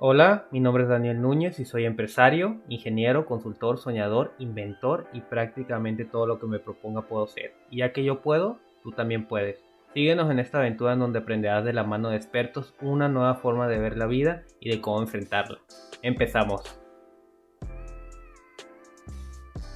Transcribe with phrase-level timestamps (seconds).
[0.00, 6.04] Hola, mi nombre es Daniel Núñez y soy empresario, ingeniero, consultor, soñador, inventor y prácticamente
[6.04, 7.52] todo lo que me proponga puedo ser.
[7.68, 9.56] Y ya que yo puedo, tú también puedes.
[9.94, 13.66] Síguenos en esta aventura en donde aprenderás de la mano de expertos una nueva forma
[13.66, 15.58] de ver la vida y de cómo enfrentarla.
[16.00, 16.60] Empezamos.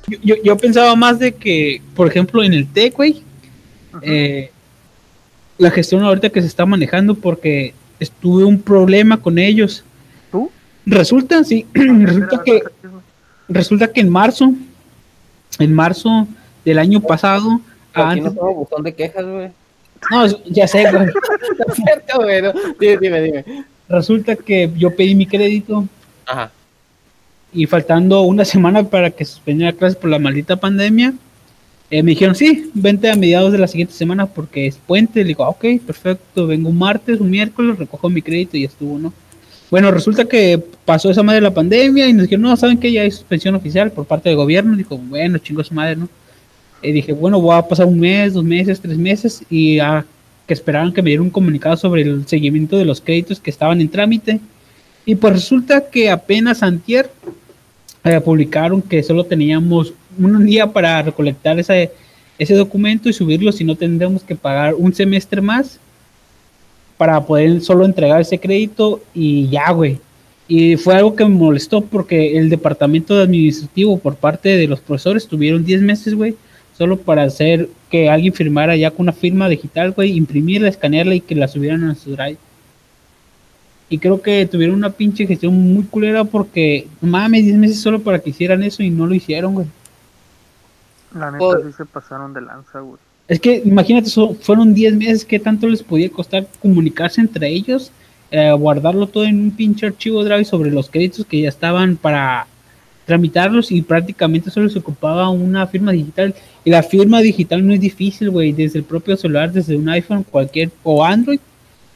[0.07, 2.95] Yo, pensaba más de que, por ejemplo, en el TEC,
[4.03, 4.53] eh,
[5.59, 9.85] la gestión ahorita que se está manejando porque estuve un problema con ellos
[10.87, 12.63] Resulta, sí, resulta que
[13.49, 14.53] resulta que en marzo,
[15.59, 16.27] en marzo
[16.65, 17.61] del año pasado,
[17.93, 19.51] antes, no botón de quejas, güey.
[20.11, 21.07] No, ya sé, güey.
[21.75, 22.43] cierto, güey.
[22.81, 23.65] Dime, dime, dime.
[23.89, 25.87] Resulta que yo pedí mi crédito.
[26.27, 26.51] Ajá.
[27.53, 31.13] Y faltando una semana para que suspendiera clases por la maldita pandemia,
[31.91, 35.21] eh, me dijeron, sí, vente a mediados de la siguiente semana porque es puente.
[35.21, 39.13] Le digo, ok, perfecto, vengo un martes, un miércoles, recojo mi crédito y estuvo, ¿no?
[39.73, 43.01] Bueno, resulta que pasó esa madre la pandemia y nos dijeron, no, saben que ya
[43.01, 44.77] hay suspensión oficial por parte del gobierno.
[44.77, 46.11] Dijo, bueno, chingo su madre, ¿no?
[46.83, 50.05] Y dije, bueno, voy a pasar un mes, dos meses, tres meses y a
[50.47, 53.81] que esperaban que me dieran un comunicado sobre el seguimiento de los créditos que estaban
[53.81, 54.41] en trámite.
[55.07, 57.11] Y pues resulta que apenas antier
[58.05, 61.93] eh, publicaron que solo teníamos un día para recolectar ese,
[62.39, 65.81] ese documento y subirlo, si no tendríamos que pagar un semestre más
[67.03, 69.99] para poder solo entregar ese crédito y ya, güey.
[70.47, 74.79] Y fue algo que me molestó porque el departamento de administrativo por parte de los
[74.79, 76.37] profesores tuvieron 10 meses, güey,
[76.79, 81.21] solo para hacer que alguien firmara ya con una firma digital, güey, imprimirla, escanearla y
[81.21, 82.39] que la subieran a su drive.
[83.89, 88.21] Y creo que tuvieron una pinche gestión muy culera porque, mames, 10 meses solo para
[88.21, 89.67] que hicieran eso y no lo hicieron, güey.
[91.17, 93.01] La neta sí se pasaron de lanza, güey.
[93.29, 97.93] Es que imagínate, fueron 10 meses, ¿qué tanto les podía costar comunicarse entre ellos?
[98.31, 102.47] Eh, guardarlo todo en un pinche archivo Drive sobre los créditos que ya estaban para
[103.05, 106.35] tramitarlos y prácticamente solo se ocupaba una firma digital.
[106.65, 110.25] Y la firma digital no es difícil, güey, desde el propio celular, desde un iPhone,
[110.25, 111.41] cualquier, o Android.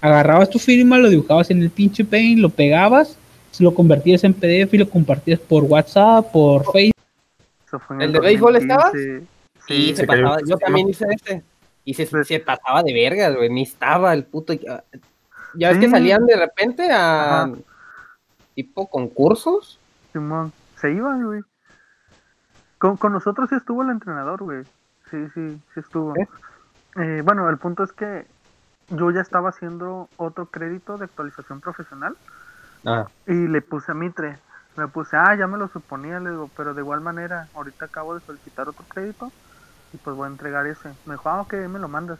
[0.01, 3.17] Agarrabas tu firma, lo dibujabas en el pinche Paint, lo pegabas,
[3.59, 6.93] lo convertías en PDF y lo compartías por WhatsApp, por Facebook.
[7.99, 8.93] ¿El, de béisbol estaba?
[9.67, 10.39] Sí, se, pasaba.
[10.47, 11.43] Yo también hice este.
[11.85, 13.49] Y se, se pasaba de vergas, güey.
[13.49, 14.53] Ni estaba el puto.
[14.53, 17.51] Ya ves que salían de repente a.
[18.55, 19.79] tipo concursos.
[20.13, 21.43] Simón, se iban, güey.
[22.79, 24.65] Con, con, nosotros sí estuvo el entrenador, güey.
[25.11, 26.15] Sí, sí, sí estuvo.
[26.97, 28.27] Eh, bueno, el punto es que
[28.89, 32.17] yo ya estaba haciendo otro crédito de actualización profesional.
[32.85, 33.07] Ah.
[33.27, 34.39] Y le puse a Mitre.
[34.77, 38.15] Me puse, ah, ya me lo suponía, le digo, pero de igual manera, ahorita acabo
[38.15, 39.33] de solicitar otro crédito
[39.93, 40.89] y pues voy a entregar ese.
[41.07, 42.19] Me dijo, ah, ok, me lo mandas.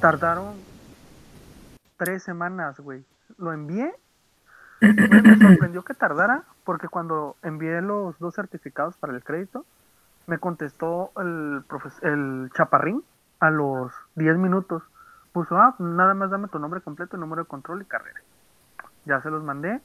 [0.00, 0.54] Tardaron
[1.96, 3.04] tres semanas, güey.
[3.38, 3.94] Lo envié.
[4.80, 9.64] Me sorprendió que tardara porque cuando envié los dos certificados para el crédito,
[10.26, 11.64] me contestó el,
[12.02, 13.02] el chaparrín
[13.40, 14.82] a los 10 minutos.
[15.32, 18.20] Puso, ah, nada más dame tu nombre completo, número de control y carrera.
[19.04, 19.80] Ya se los mandé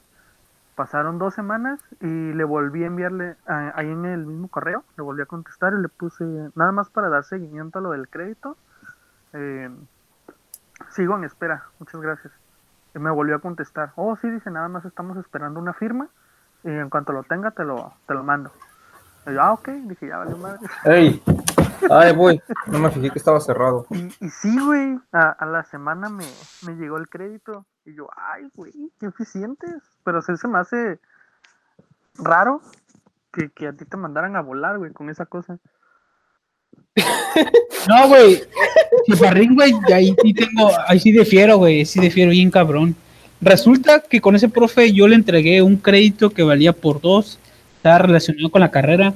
[0.78, 5.22] Pasaron dos semanas y le volví a enviarle ahí en el mismo correo, le volví
[5.22, 6.24] a contestar y le puse
[6.54, 8.56] nada más para dar seguimiento a lo del crédito.
[9.32, 9.68] Eh,
[10.90, 12.32] sigo en espera, muchas gracias.
[12.94, 16.10] Y me volvió a contestar, oh sí, dice, nada más estamos esperando una firma
[16.62, 18.52] y en cuanto lo tenga te lo, te lo mando.
[19.26, 20.60] Y yo, ah, ok, dije, ya vale madre.
[20.84, 21.20] ¡Ey!
[21.90, 23.84] Ay, voy, no me fijé que estaba cerrado.
[23.90, 26.26] Y, y sí, güey, a, a, la semana me,
[26.64, 29.74] me llegó el crédito y yo, ay, güey, qué eficientes.
[30.04, 30.98] Pero se me hace
[32.14, 32.60] raro
[33.32, 35.58] que, que a ti te mandaran a volar, güey, con esa cosa.
[37.88, 38.42] No, güey.
[39.08, 42.94] Chaparrín, güey, ahí sí tengo, ahí sí defiero, güey, sí defiero bien cabrón.
[43.40, 47.38] Resulta que con ese profe yo le entregué un crédito que valía por dos,
[47.76, 49.14] estaba relacionado con la carrera.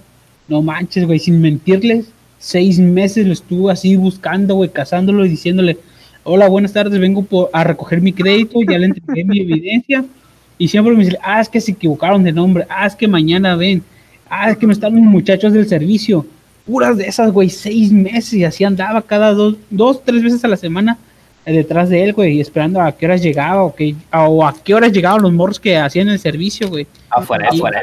[0.48, 2.06] No manches, güey, sin mentirles,
[2.38, 5.78] seis meses lo estuvo así buscando, güey, cazándolo y diciéndole,
[6.24, 10.04] hola, buenas tardes, vengo a recoger mi crédito, ya le entregué mi evidencia.
[10.58, 13.56] Y siempre me dice, ah, es que se equivocaron de nombre, ah, es que mañana
[13.56, 13.82] ven,
[14.28, 16.26] ah, es que no están los muchachos del servicio.
[16.66, 20.48] Puras de esas, güey, seis meses y así andaba cada dos, dos tres veces a
[20.48, 20.98] la semana
[21.44, 24.92] detrás de él, güey, esperando a qué horas llegaba o, que, o a qué horas
[24.92, 26.86] llegaban los morros que hacían el servicio, güey.
[27.10, 27.82] Afuera, afuera,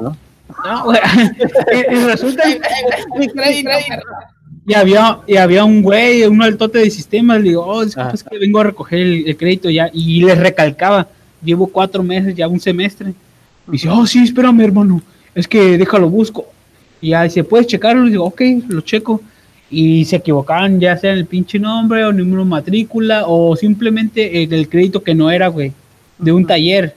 [0.00, 0.16] ¿no?
[0.64, 1.00] No, güey.
[1.90, 2.42] y, resulta.
[4.70, 8.38] Y había, y había un güey, un altote de sistemas, le digo, oh, es que
[8.38, 11.08] vengo a recoger el, crédito ya, y les recalcaba,
[11.42, 13.12] llevo cuatro meses, ya un semestre.
[13.66, 15.02] Y dice, oh, sí, espérame, hermano,
[15.34, 16.46] es que déjalo busco.
[17.00, 18.06] Y ya dice, ¿puedes checarlo?
[18.06, 19.20] Y digo, ok, lo checo.
[19.72, 24.52] Y se equivocaban ya sea en el pinche nombre o número matrícula o simplemente el,
[24.52, 25.72] el crédito que no era, güey,
[26.16, 26.94] de un taller.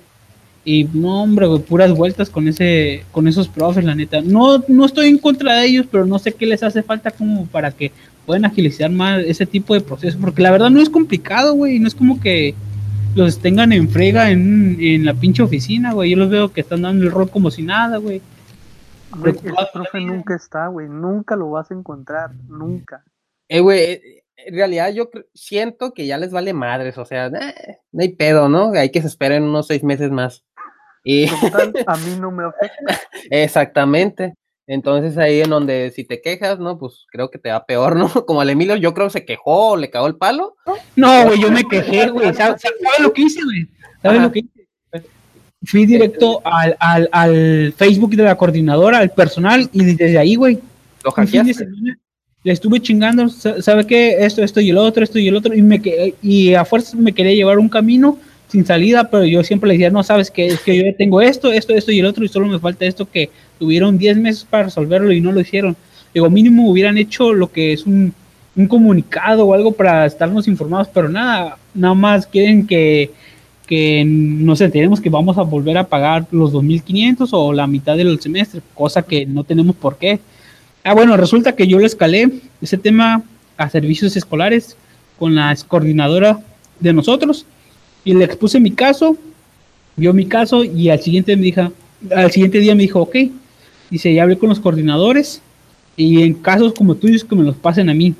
[0.65, 4.21] Y no, hombre, güey, puras vueltas con ese, con esos profes, la neta.
[4.21, 7.45] No, no estoy en contra de ellos, pero no sé qué les hace falta como
[7.47, 7.91] para que
[8.25, 10.19] puedan agilizar más ese tipo de procesos.
[10.19, 11.79] Porque la verdad no es complicado, güey.
[11.79, 12.55] No es como que
[13.15, 16.11] los tengan en frega en, en la pinche oficina, güey.
[16.11, 18.21] Yo los veo que están dando el rol como si nada, güey.
[19.25, 19.35] El
[19.73, 20.87] profe nunca está, güey.
[20.87, 22.33] Nunca lo vas a encontrar.
[22.47, 23.03] Nunca.
[23.49, 24.01] Eh, güey,
[24.45, 28.49] en realidad yo siento que ya les vale madres, o sea, eh, no hay pedo,
[28.49, 28.71] ¿no?
[28.73, 30.43] Hay que se esperen unos seis meses más.
[31.03, 31.25] Y...
[31.27, 33.01] a mí no me afecta.
[33.29, 34.33] Exactamente.
[34.65, 36.77] Entonces ahí en donde si te quejas, ¿no?
[36.77, 38.09] Pues creo que te va peor, ¿no?
[38.25, 40.55] Como al Emilio, yo creo que se quejó, le cagó el palo.
[40.95, 42.33] No, güey, yo me quejé, güey.
[42.33, 42.63] ¿Sabes,
[42.99, 43.67] lo que hice, güey?
[44.01, 44.49] ¿Sabes lo que hice?
[45.65, 50.59] Fui directo al, al, al, Facebook de la coordinadora, al personal, y desde ahí, güey.
[51.05, 51.65] Lo hackeaste
[52.43, 54.17] le estuve chingando, ¿sabe qué?
[54.25, 55.81] Esto, esto y el otro, esto y el otro, y, me,
[56.21, 58.19] y a fuerza me quería llevar un camino
[58.53, 61.51] sin salida, pero yo siempre le decía, no, sabes que es que yo tengo esto,
[61.51, 64.65] esto, esto y el otro, y solo me falta esto que tuvieron 10 meses para
[64.65, 65.75] resolverlo y no lo hicieron.
[66.13, 68.13] Digo, mínimo hubieran hecho lo que es un,
[68.55, 73.09] un comunicado o algo para estarnos informados, pero nada, nada más quieren que,
[73.65, 78.21] que nos enteremos que vamos a volver a pagar los 2.500 o la mitad del
[78.21, 80.19] semestre, cosa que no tenemos por qué.
[80.83, 82.29] Ah, bueno, resulta que yo le escalé
[82.61, 83.23] ese tema
[83.57, 84.77] a servicios escolares
[85.17, 86.39] con la coordinadora
[86.79, 87.47] de nosotros
[88.03, 89.17] y le expuse mi caso,
[89.95, 91.71] vio mi caso y al siguiente me dijo,
[92.15, 93.15] al siguiente día me dijo, ok,
[93.89, 95.41] dice, ya hablé con los coordinadores
[95.95, 98.15] y en casos como tuyos que me los pasen a mí,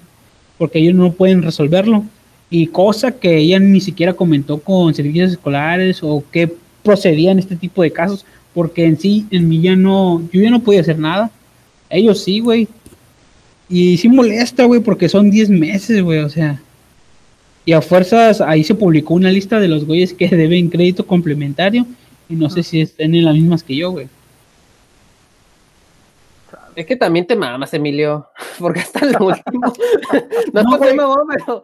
[0.57, 2.03] porque ellos no pueden resolverlo.
[2.49, 6.53] Y cosa que ella ni siquiera comentó con servicios escolares o qué
[6.83, 10.51] procedía en este tipo de casos, porque en sí, en mí ya no, yo ya
[10.51, 11.31] no podía hacer nada
[11.93, 12.67] ellos sí, güey.
[13.69, 16.61] Y sí molesta, güey, porque son 10 meses, güey, o sea.
[17.65, 21.85] Y a fuerzas, ahí se publicó una lista de los güeyes que deben crédito complementario.
[22.29, 24.07] Y no sé si estén en las mismas que yo, güey.
[26.75, 28.27] Es que también te mamas, Emilio.
[28.59, 29.73] Porque hasta el último.
[30.53, 31.63] no, no te mamó, pero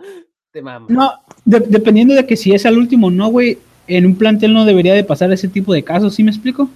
[0.52, 0.90] te mamas.
[0.90, 1.12] No,
[1.46, 3.58] dependiendo de que si es al último no, güey.
[3.88, 6.70] En un plantel no debería de pasar ese tipo de casos, ¿sí me explico?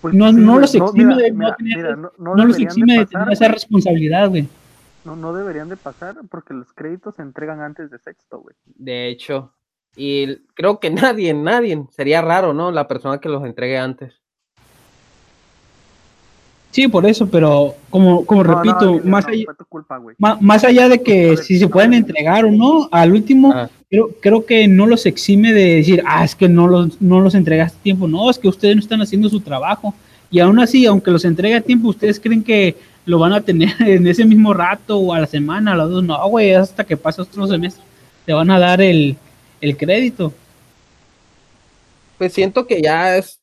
[0.00, 4.28] Pues no, no los exime de, no, tener, no, los exime de, tener esa responsabilidad,
[4.28, 4.46] güey.
[5.04, 8.54] No, no deberían de pasar porque los créditos se entregan antes de sexto, güey.
[8.66, 9.52] De hecho,
[9.96, 12.70] y creo que nadie, nadie, sería raro, ¿no?
[12.70, 14.14] La persona que los entregue antes.
[16.70, 19.44] Sí, por eso, pero como, como repito, más, allá,
[20.40, 23.68] más, allá de que si se pueden entregar o no, al último, ah.
[23.90, 27.34] creo, creo que no los exime de decir, ah, es que no los, no los
[27.34, 28.06] entregaste a tiempo.
[28.06, 29.94] No, es que ustedes no están haciendo su trabajo.
[30.30, 32.76] Y aún así, aunque los entregue a tiempo, ustedes creen que
[33.10, 36.04] lo van a tener en ese mismo rato o a la semana, a las dos.
[36.04, 37.84] No, güey, hasta que pase otro semestre.
[38.24, 39.16] Te van a dar el,
[39.60, 40.32] el crédito.
[42.18, 43.40] Pues siento que ya es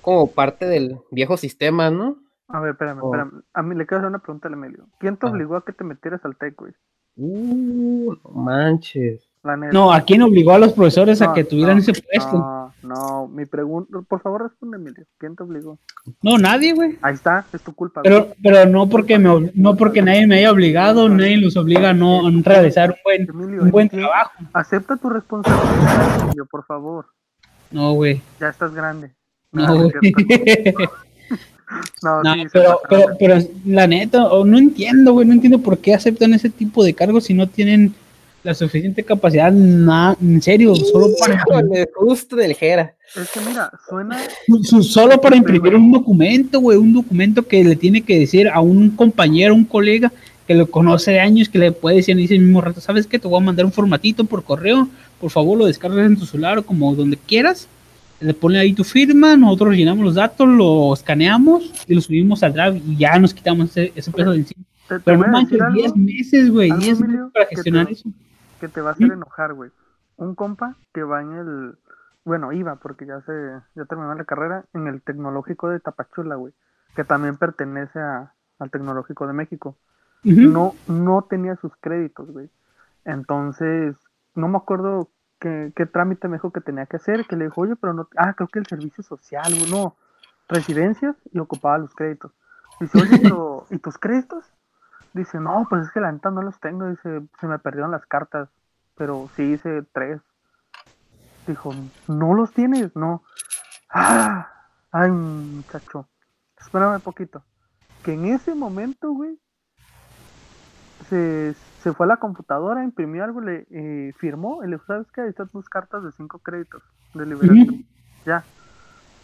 [0.00, 2.16] como parte del viejo sistema, ¿no?
[2.48, 3.42] A ver, espérame, espérame.
[3.52, 4.86] A mí le quiero hacer una pregunta al Emilio.
[5.00, 6.72] ¿Quién te obligó a que te metieras al TEC, güey?
[7.16, 9.28] Uh, manches.
[9.72, 12.38] No, ¿a quién obligó a los profesores a que tuvieran ese puesto?
[12.38, 15.04] No, no, mi pregunta, por favor responde, Emilio.
[15.18, 15.78] ¿Quién te obligó?
[16.22, 16.98] No, nadie, güey.
[17.02, 18.02] Ahí está, es tu culpa.
[18.02, 21.94] Pero, pero no porque me, no porque nadie me haya obligado, nadie los obliga a
[21.94, 24.32] no, realizar un buen, un buen trabajo.
[24.52, 27.06] Acepta tu responsabilidad, Emilio, por favor.
[27.70, 28.20] No, güey.
[28.40, 29.12] Ya estás grande.
[29.52, 29.90] No, no,
[32.52, 36.84] pero, pero, pero, la neta, no entiendo, güey, no entiendo por qué aceptan ese tipo
[36.84, 37.94] de cargos si no tienen
[38.46, 41.44] la suficiente capacidad, nada, en serio, solo para...
[41.94, 42.94] justo del Jera.
[43.14, 44.18] Es que mira, suena...
[44.82, 48.90] Solo para imprimir un documento, güey, un documento que le tiene que decir a un
[48.90, 50.12] compañero, un colega
[50.46, 53.18] que lo conoce de años, que le puede decir en ese mismo rato, ¿sabes qué?
[53.18, 54.88] Te voy a mandar un formatito por correo,
[55.20, 57.68] por favor lo descargas en tu celular o como donde quieras
[58.20, 62.52] le pone ahí tu firma, nosotros llenamos los datos, lo escaneamos y lo subimos al
[62.52, 64.64] Drive y ya nos quitamos ese, peso de encima.
[65.04, 68.08] Pero no manches, 10 meses, güey, 10 meses para gestionar eso.
[68.60, 69.70] Que te va a hacer enojar, güey.
[70.16, 71.78] Un compa que va en el,
[72.24, 73.32] bueno, iba porque ya se,
[73.74, 76.52] ya terminó la carrera, en el tecnológico de Tapachula, güey,
[76.94, 79.76] que también pertenece a, al tecnológico de México.
[80.24, 82.50] No, no tenía sus créditos, güey.
[83.04, 83.94] Entonces,
[84.34, 85.08] no me acuerdo
[85.38, 88.34] qué, trámite me dijo que tenía que hacer, que le dijo, oye, pero no, ah,
[88.34, 89.94] creo que el servicio social, no,
[90.48, 92.32] residencias y ocupaba los créditos.
[92.80, 94.44] Dice, oye, pero, ¿y tus créditos?
[95.16, 98.04] Dice, no, pues es que la neta no los tengo, dice, se me perdieron las
[98.04, 98.50] cartas,
[98.96, 100.20] pero sí hice tres.
[101.46, 101.74] Dijo,
[102.06, 102.94] ¿no los tienes?
[102.94, 103.22] No.
[103.88, 104.46] Ah,
[104.92, 106.06] ay, muchacho,
[106.58, 107.42] espérame un poquito.
[108.04, 109.40] Que en ese momento, güey,
[111.08, 115.10] se, se fue a la computadora, imprimió algo, le eh, firmó, y le dijo, ¿sabes
[115.12, 115.22] qué?
[115.22, 116.82] Ahí están tus cartas de cinco créditos
[117.14, 117.86] de liberación.
[118.26, 118.44] Ya.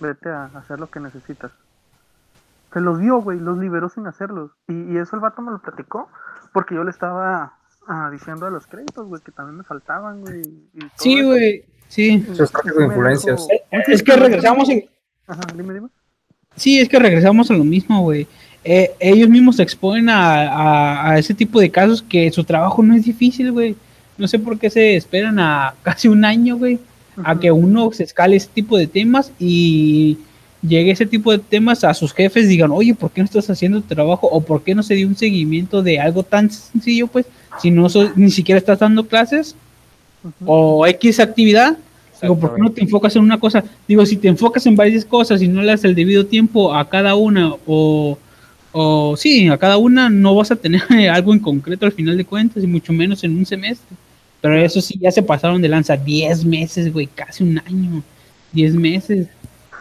[0.01, 1.53] vete a hacer lo que necesitas.
[2.73, 4.50] Se los dio, güey, los liberó sin hacerlos.
[4.69, 6.09] Y, eso el vato me lo platicó,
[6.52, 10.43] porque yo le estaba ah, diciendo a los créditos, güey, que también me faltaban, güey.
[10.97, 12.25] Sí, güey, sí.
[12.81, 13.47] influencias.
[13.71, 14.85] Es que regresamos en...
[15.26, 15.88] Ajá, dime, dime.
[16.57, 18.26] Sí, es que regresamos a lo mismo, güey.
[18.64, 22.95] Eh, ellos mismos se exponen a, a, ese tipo de casos que su trabajo no
[22.95, 23.76] es difícil, güey.
[24.19, 26.79] No sé por qué se esperan a casi un año, güey,
[27.25, 30.19] a que uno se escale ese tipo de temas y
[30.62, 33.81] llegue ese tipo de temas a sus jefes, digan, oye, ¿por qué no estás haciendo
[33.81, 34.28] tu trabajo?
[34.28, 37.26] O ¿por qué no se dio un seguimiento de algo tan sencillo, pues,
[37.61, 39.57] si no ni siquiera estás dando clases
[40.45, 41.76] o X actividad?
[42.21, 43.64] Digo, ¿por qué no te enfocas en una cosa?
[43.88, 46.88] Digo, si te enfocas en varias cosas y no le das el debido tiempo a
[46.88, 48.16] cada una o,
[48.71, 52.25] o sí, a cada una no vas a tener algo en concreto al final de
[52.25, 53.97] cuentas y mucho menos en un semestre.
[54.40, 58.02] Pero eso sí, ya se pasaron de lanza 10 meses, güey, casi un año,
[58.52, 59.26] 10 meses.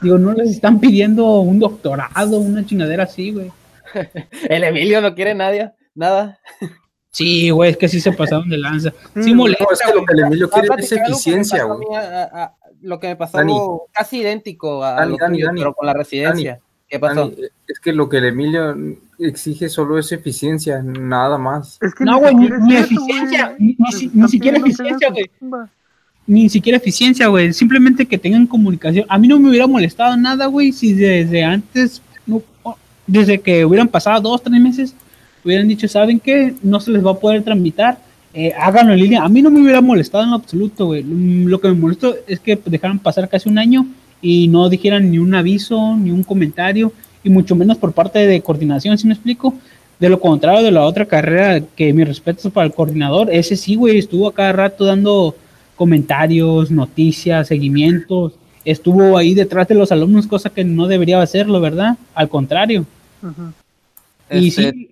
[0.01, 3.51] Digo, no les están pidiendo un doctorado, una chingadera así, güey.
[4.50, 6.39] el Emilio no quiere nadie, nada.
[7.12, 8.93] Sí, güey, es que sí se pasaron de lanza.
[9.22, 9.65] Sí, molesta.
[9.65, 11.88] No, es que lo que el Emilio quiere es eficiencia, güey.
[12.81, 13.38] Lo que me pasó
[13.93, 16.60] casi idéntico a lo que, pero con la residencia.
[16.88, 17.31] ¿Qué pasó?
[17.67, 18.75] es que lo que el Emilio
[19.17, 21.79] exige solo es eficiencia, nada más.
[22.00, 25.31] no, güey, ni, eficiencia, ni, siquiera eficiencia, güey.
[26.31, 27.51] Ni siquiera eficiencia, güey.
[27.51, 29.05] Simplemente que tengan comunicación.
[29.09, 32.01] A mí no me hubiera molestado nada, güey, si desde antes,
[33.05, 34.95] desde que hubieran pasado dos, tres meses,
[35.43, 36.53] hubieran dicho, ¿saben qué?
[36.63, 38.00] No se les va a poder tramitar.
[38.33, 39.23] Eh, háganlo en línea.
[39.23, 41.03] A mí no me hubiera molestado en absoluto, güey.
[41.03, 43.85] Lo que me molestó es que dejaran pasar casi un año
[44.21, 46.93] y no dijeran ni un aviso, ni un comentario,
[47.25, 49.53] y mucho menos por parte de coordinación, si me explico.
[50.00, 53.75] De lo contrario de la otra carrera, que mi respeto para el coordinador, ese sí,
[53.75, 55.35] güey, estuvo a cada rato dando
[55.81, 61.97] comentarios, noticias, seguimientos, estuvo ahí detrás de los alumnos, cosa que no debería hacerlo, ¿verdad?
[62.13, 62.85] Al contrario.
[64.29, 64.89] Y este, sí,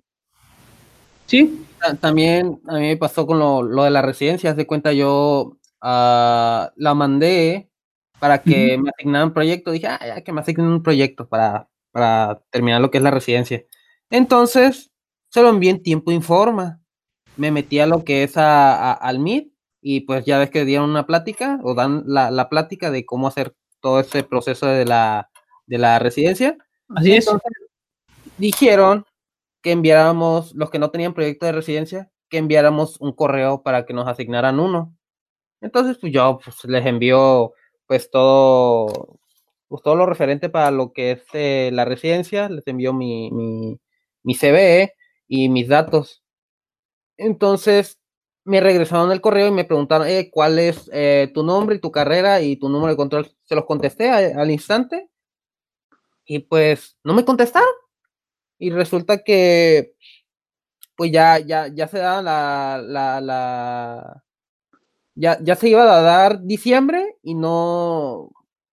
[1.26, 1.64] sí.
[2.00, 6.94] También a mí me pasó con lo, de la residencia, de cuenta yo uh, la
[6.96, 7.70] mandé
[8.18, 9.70] para que me asignaran un proyecto.
[9.70, 13.12] Dije, ah, ya que me asignen un proyecto para, para terminar lo que es la
[13.12, 13.62] residencia.
[14.10, 14.90] Entonces,
[15.28, 16.80] se lo envié en tiempo informa.
[17.36, 20.90] Me metí a lo que es a, al Meet y pues ya ves que dieron
[20.90, 25.30] una plática o dan la, la plática de cómo hacer todo ese proceso de la,
[25.66, 26.56] de la residencia.
[26.88, 27.28] Así es.
[28.36, 29.06] Dijeron
[29.62, 33.94] que enviáramos, los que no tenían proyecto de residencia, que enviáramos un correo para que
[33.94, 34.96] nos asignaran uno.
[35.60, 37.52] Entonces, pues yo pues, les envío
[37.86, 39.18] pues todo,
[39.68, 43.78] pues todo lo referente para lo que es eh, la residencia, les envío mi, mi,
[44.22, 44.94] mi CVE
[45.26, 46.22] y mis datos.
[47.16, 47.99] Entonces
[48.50, 51.92] me regresaron el correo y me preguntaron eh, cuál es eh, tu nombre y tu
[51.92, 53.30] carrera y tu número de control.
[53.44, 55.08] Se los contesté al instante
[56.24, 57.68] y pues no me contestaron.
[58.58, 59.94] Y resulta que
[60.96, 64.24] pues ya, ya, ya se da la, la, la,
[65.14, 68.30] ya, ya se iba a dar diciembre y no,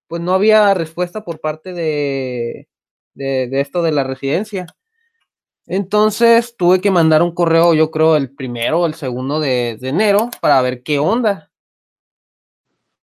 [0.08, 2.68] pues no había respuesta por parte de,
[3.14, 4.66] de, esto de la residencia.
[5.68, 10.30] Entonces tuve que mandar un correo, yo creo, el primero o el segundo de, enero
[10.42, 11.52] para ver qué onda.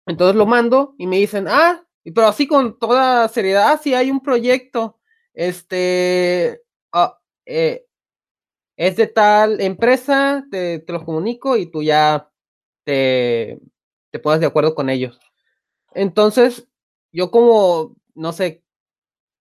[0.05, 4.09] Entonces lo mando y me dicen, ah, pero así con toda seriedad, ah, sí hay
[4.09, 4.99] un proyecto,
[5.33, 6.61] este,
[6.93, 7.85] ah, eh,
[8.77, 12.29] es de tal empresa, te, te los comunico y tú ya
[12.85, 13.59] te,
[14.11, 15.19] te pones de acuerdo con ellos.
[15.93, 16.67] Entonces,
[17.11, 18.64] yo como, no sé,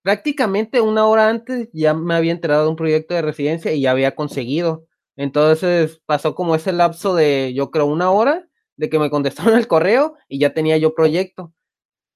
[0.04, 3.90] prácticamente una hora antes ya me había enterado de un proyecto de residencia y ya
[3.92, 4.86] había conseguido.
[5.16, 8.46] Entonces pasó como ese lapso de, yo creo, una hora
[8.76, 11.54] de que me contestaron el correo y ya tenía yo proyecto.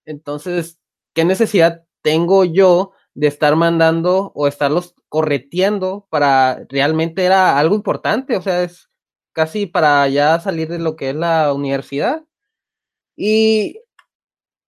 [0.07, 0.79] Entonces,
[1.15, 8.37] ¿qué necesidad tengo yo de estar mandando o estarlos correteando para realmente era algo importante?
[8.37, 8.91] O sea, es
[9.33, 12.25] casi para ya salir de lo que es la universidad.
[13.17, 13.81] Y,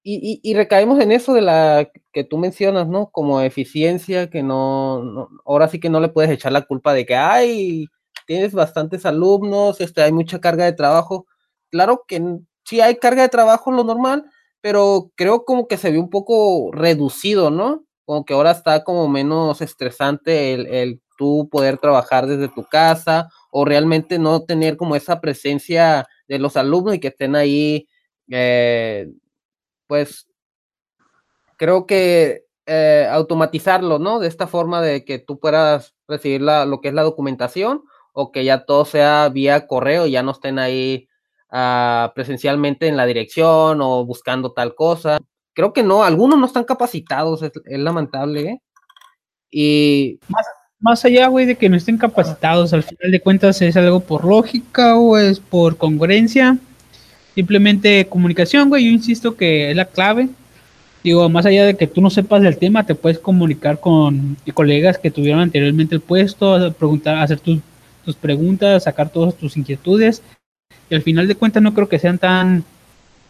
[0.02, 3.10] y, recaemos en eso de la que tú mencionas, ¿no?
[3.10, 7.16] Como eficiencia, que no, ahora sí que no le puedes echar la culpa de que,
[7.16, 7.86] ay,
[8.26, 11.26] tienes bastantes alumnos, este, hay mucha carga de trabajo.
[11.70, 12.22] Claro que
[12.64, 14.24] sí hay carga de trabajo, lo normal,
[14.60, 17.84] pero creo como que se ve un poco reducido, ¿no?
[18.04, 23.28] Como que ahora está como menos estresante el, el tú poder trabajar desde tu casa
[23.50, 27.86] o realmente no tener como esa presencia de los alumnos y que estén ahí,
[28.30, 29.06] eh,
[29.90, 30.28] pues
[31.56, 34.20] creo que eh, automatizarlo, ¿no?
[34.20, 37.82] De esta forma de que tú puedas recibir lo que es la documentación
[38.12, 41.08] o que ya todo sea vía correo y ya no estén ahí
[41.50, 45.18] ah, presencialmente en la dirección o buscando tal cosa.
[45.54, 48.62] creo que no, algunos no están capacitados, es, lamentable, ¿eh?
[49.50, 50.20] Y...
[50.28, 50.46] Más,
[50.78, 54.24] más allá, güey, de que no estén capacitados, al final de cuentas es algo por
[54.24, 56.58] lógica o es por congruencia,
[57.40, 60.28] simplemente comunicación, güey, yo insisto que es la clave.
[61.02, 64.98] Digo, más allá de que tú no sepas del tema, te puedes comunicar con colegas
[64.98, 67.60] que tuvieron anteriormente el puesto, preguntar, hacer tus,
[68.04, 70.22] tus preguntas, sacar todas tus inquietudes.
[70.90, 72.62] Y al final de cuentas no creo que sean tan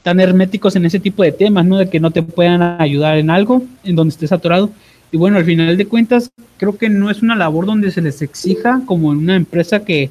[0.03, 1.77] tan herméticos en ese tipo de temas, ¿no?
[1.77, 4.71] De que no te puedan ayudar en algo en donde estés atorado.
[5.13, 8.23] Y bueno, al final de cuentas, creo que no es una labor donde se les
[8.23, 10.11] exija como en una empresa que,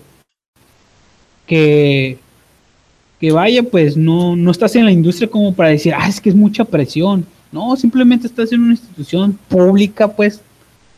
[1.47, 2.17] que,
[3.19, 6.29] que vaya, pues no, no estás en la industria como para decir, ah, es que
[6.29, 7.25] es mucha presión.
[7.51, 10.41] No, simplemente estás en una institución pública, pues,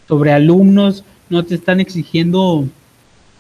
[0.08, 2.66] sobre alumnos, no te están exigiendo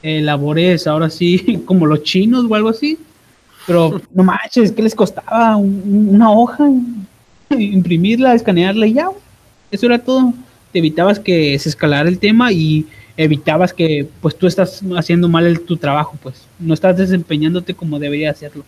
[0.01, 2.97] eh, labores ahora sí como los chinos o algo así
[3.65, 5.55] pero no manches, ¿qué les costaba?
[5.55, 6.67] una hoja,
[7.49, 9.09] imprimirla, escanearla y ya.
[9.69, 10.33] Eso era todo.
[10.71, 12.85] Te evitabas que se escalara el tema y
[13.17, 18.31] evitabas que pues tú estás haciendo mal tu trabajo, pues no estás desempeñándote como debería
[18.31, 18.63] hacerlo.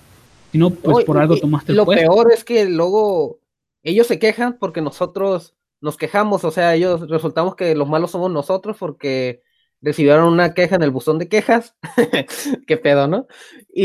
[0.52, 3.40] Si no, pues por algo tomaste el Lo peor es que luego
[3.84, 8.32] ellos se quejan porque nosotros nos quejamos, o sea, ellos resultamos que los malos somos
[8.32, 9.42] nosotros porque
[9.82, 11.76] recibieron una queja en el buzón de quejas.
[12.68, 13.28] Qué pedo, ¿no?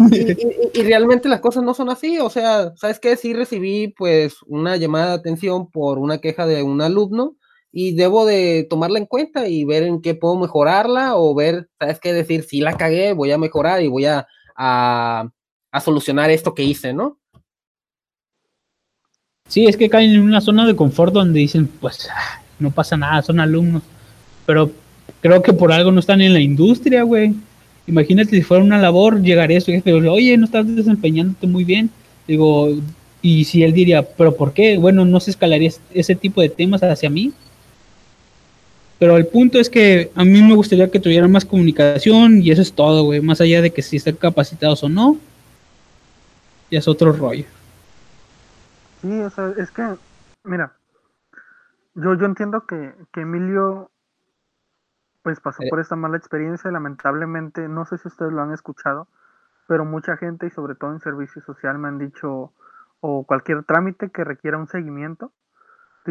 [0.00, 2.18] Y, y, realmente las cosas no son así.
[2.18, 3.16] O sea, ¿sabes qué?
[3.16, 7.36] Sí recibí pues una llamada de atención por una queja de un alumno
[7.72, 12.00] y debo de tomarla en cuenta y ver en qué puedo mejorarla o ver, ¿sabes
[12.00, 12.12] qué?
[12.12, 15.28] Decir, si la cagué, voy a mejorar y voy a, a,
[15.70, 17.18] a solucionar esto que hice, ¿no?
[19.48, 22.96] Sí, es que caen en una zona de confort donde dicen, pues ah, no pasa
[22.96, 23.82] nada, son alumnos
[24.46, 24.70] pero
[25.20, 27.34] creo que por algo no están en la industria, güey.
[27.86, 31.90] Imagínate si fuera una labor, llegaría su jefe oye, no estás desempeñándote muy bien.
[32.26, 32.70] Digo,
[33.20, 34.78] y si él diría, pero ¿por qué?
[34.78, 37.32] Bueno, no se escalaría ese tipo de temas hacia mí.
[38.98, 42.62] Pero el punto es que a mí me gustaría que tuvieran más comunicación y eso
[42.62, 43.20] es todo, güey.
[43.20, 45.18] Más allá de que si están capacitados o no,
[46.70, 47.44] ya es otro rollo.
[49.02, 49.82] Sí, o sea, es que,
[50.44, 50.72] mira,
[51.94, 53.90] yo, yo entiendo que, que Emilio
[55.26, 55.66] pues pasó eh.
[55.68, 56.70] por esta mala experiencia.
[56.70, 59.08] Lamentablemente, no sé si ustedes lo han escuchado,
[59.66, 62.52] pero mucha gente y sobre todo en servicio social me han dicho,
[63.00, 65.32] o cualquier trámite que requiera un seguimiento,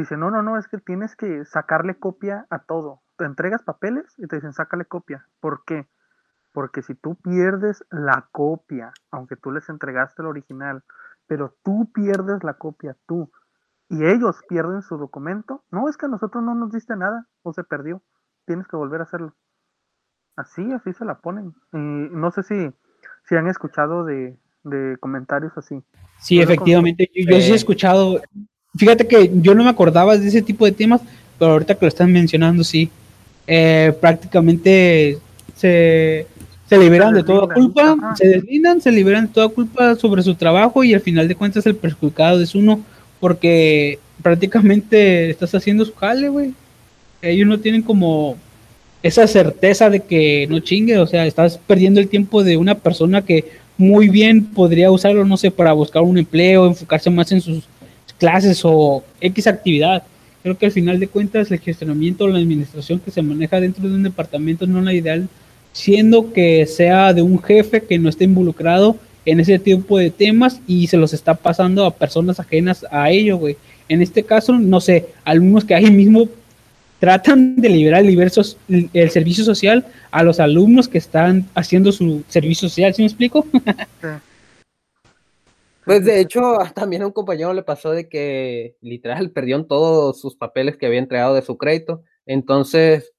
[0.02, 3.02] dice, no, no, no, es que tienes que sacarle copia a todo.
[3.18, 5.28] Te entregas papeles y te dicen, sácale copia.
[5.40, 5.88] ¿Por qué?
[6.54, 10.84] Porque si tú pierdes la copia, aunque tú les entregaste el original,
[11.28, 13.32] pero tú pierdes la copia, tú,
[13.90, 17.54] y ellos pierden su documento, no es que a nosotros no nos diste nada o
[17.54, 18.02] se perdió
[18.46, 19.34] tienes que volver a hacerlo.
[20.36, 21.54] Así, así se la ponen.
[21.74, 22.72] Y no sé si,
[23.28, 24.38] si han escuchado de,
[25.00, 25.84] comentarios así.
[26.20, 28.22] Sí, efectivamente, yo, sí he escuchado.
[28.78, 31.02] Fíjate que yo no me acordaba de ese tipo de temas,
[31.40, 32.90] pero ahorita que lo están mencionando, sí.
[33.48, 35.18] Eh, prácticamente
[35.56, 36.26] se,
[36.68, 40.84] se liberan de toda culpa, se deslindan, se liberan de toda culpa sobre su trabajo
[40.84, 42.82] y al final de cuentas el perjudicado es uno,
[43.20, 46.54] porque prácticamente estás haciendo su jale, güey.
[47.22, 48.36] Ellos no tienen como
[49.04, 53.22] esa certeza de que no chingue, o sea, estás perdiendo el tiempo de una persona
[53.22, 53.46] que
[53.78, 57.66] muy bien podría usarlo, no sé, para buscar un empleo, enfocarse más en sus
[58.18, 60.04] clases o X actividad.
[60.44, 63.88] Creo que al final de cuentas el gestionamiento o la administración que se maneja dentro
[63.88, 65.28] de un departamento no es la ideal,
[65.74, 70.62] siendo que sea de un jefe que no esté involucrado en ese tipo de temas
[70.68, 73.58] y se los está pasando a personas ajenas a ello, güey.
[73.90, 76.30] En este caso, no sé, algunos que ahí mismo
[77.00, 82.70] tratan de liberar el, el servicio social a los alumnos que están haciendo su servicio
[82.70, 83.46] social, ¿sí me explico?
[85.86, 90.36] Pues de hecho, también a un compañero le pasó de que literal perdieron todos sus
[90.36, 92.04] papeles que había entregado de su crédito.
[92.26, 93.14] Entonces,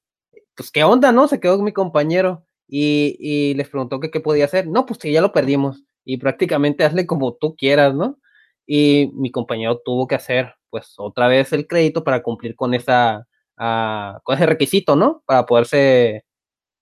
[0.56, 1.28] pues qué onda, ¿no?
[1.28, 4.66] Se quedó mi compañero y, y les preguntó que qué podía hacer.
[4.66, 8.18] No, pues que ya lo perdimos y prácticamente hazle como tú quieras, ¿no?
[8.66, 13.26] Y mi compañero tuvo que hacer pues otra vez el crédito para cumplir con esa
[13.56, 15.22] con ese requisito, ¿no?
[15.24, 16.24] Para poderse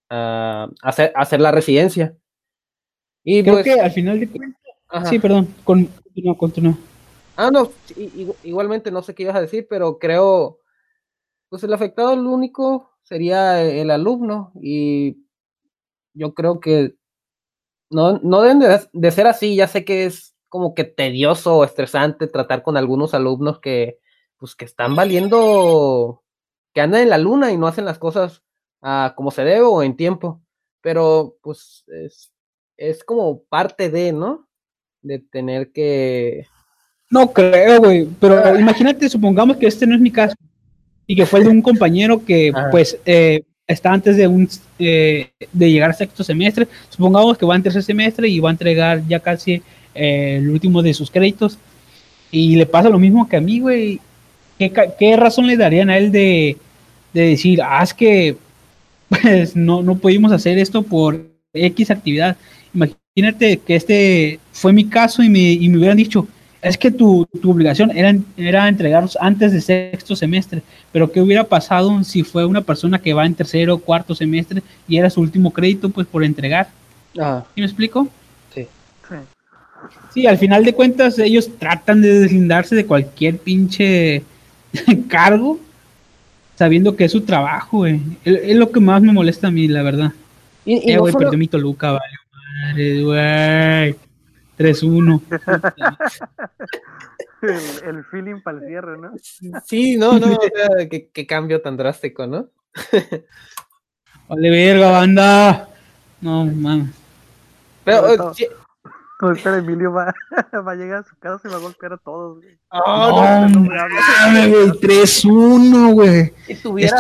[0.09, 2.17] hacer, hacer la residencia.
[3.23, 4.64] Y Creo pues que al final de cuentas.
[5.09, 6.79] Sí, perdón, continúa, continúa.
[7.37, 7.71] Ah, no,
[8.45, 10.61] igualmente no sé qué ibas a decir, pero creo,
[11.49, 15.19] pues el afectado, el único sería el alumno y
[16.15, 16.95] yo creo que
[17.91, 18.61] no, no deben
[18.93, 23.15] de, ser así, ya sé que es como que tedioso o estresante tratar con algunos
[23.15, 23.99] alumnos que,
[24.39, 26.23] pues que están valiendo
[26.73, 28.43] que andan en la luna y no hacen las cosas
[28.83, 30.43] ah, como se debe o en tiempo.
[30.81, 32.33] Pero pues es,
[32.77, 34.49] es como parte de, ¿no?
[35.05, 36.47] De tener que...
[37.11, 38.09] No creo, güey.
[38.19, 40.35] Pero imagínate, supongamos que este no es mi caso.
[41.07, 45.31] Y que fue el de un compañero que, pues, eh, está antes de un eh,
[45.53, 46.67] de llegar a sexto semestre.
[46.89, 49.63] Supongamos que va en tercer semestre y va a entregar ya casi
[49.95, 51.59] eh, el último de sus créditos.
[52.31, 54.01] Y le pasa lo mismo que a mí, güey.
[54.59, 56.57] ¿Qué, razón le darían a él de,
[57.13, 58.37] decir, ah, es que
[59.09, 62.37] pues no, no pudimos hacer esto por X actividad?
[62.73, 66.27] Imagínate que este fue mi caso y me, y me hubieran dicho,
[66.61, 72.03] es que tu, obligación era, era entregarlos antes de sexto semestre, pero ¿qué hubiera pasado
[72.03, 75.53] si fue una persona que va en tercero o cuarto semestre y era su último
[75.53, 76.69] crédito pues por entregar?
[77.17, 77.45] Ah.
[77.55, 78.09] ¿Sí me explico?
[78.53, 78.67] Sí.
[80.13, 80.27] sí.
[80.27, 84.25] al final de cuentas ellos tratan de deslindarse de cualquier pinche
[85.09, 85.61] cargo
[86.57, 88.01] sabiendo que es su trabajo, güey.
[88.25, 90.13] Es, lo que más me molesta a mí, la verdad.
[90.65, 92.24] Y, eh, güey, perdió mi Toluca, vale,
[92.75, 93.97] güey.
[94.59, 95.21] 3-1.
[97.87, 99.13] el, feeling para el cierre, ¿no?
[99.65, 100.39] Sí, no, no,
[100.89, 102.49] qué, cambio tan drástico, ¿no?
[104.29, 105.69] vale, verga, banda.
[106.21, 106.91] No, mames.
[107.85, 108.33] Pero,
[109.21, 110.15] no, espera, Emilio va,
[110.67, 112.59] va, a llegar a su casa y va a golpear a todos, güey.
[112.71, 116.35] Oh, no, no, güey, 3-1, güey.
[116.47, 116.97] Si tuviera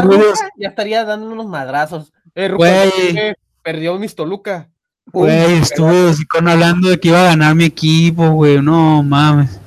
[0.57, 2.13] ya estaría dando unos madrazos.
[2.35, 4.71] Eh, perdió mi Toluca.
[5.13, 8.61] Güey, estuve así con hablando de que iba a ganar mi equipo, güey.
[8.61, 9.61] No mames.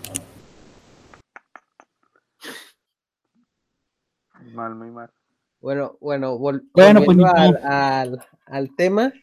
[4.54, 5.10] Mal, muy mal.
[5.62, 7.18] Bueno, bueno, bueno pues,
[7.64, 9.14] al, al, tema,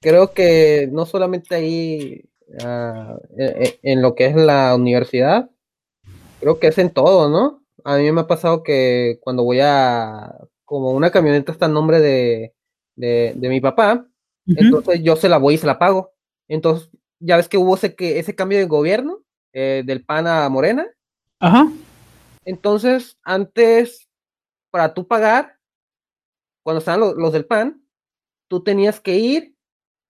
[0.00, 2.24] creo que no solamente ahí
[2.62, 5.50] ah, e, e, en, lo que es la universidad,
[6.40, 7.62] creo que es en todo, ¿no?
[7.84, 12.00] A mí me ha pasado que cuando voy a, como una camioneta está en nombre
[12.00, 12.54] de,
[12.96, 14.06] de, de mi papá,
[14.46, 16.12] entonces yo se la voy y se la pago.
[16.48, 20.48] Entonces, ya ves que hubo ese, que, ese cambio de gobierno eh, del PAN a
[20.48, 20.86] Morena.
[21.40, 21.70] Ajá.
[22.44, 24.08] Entonces, antes,
[24.70, 25.58] para tú pagar,
[26.62, 27.82] cuando estaban los, del PAN,
[28.48, 29.56] tú tenías que ir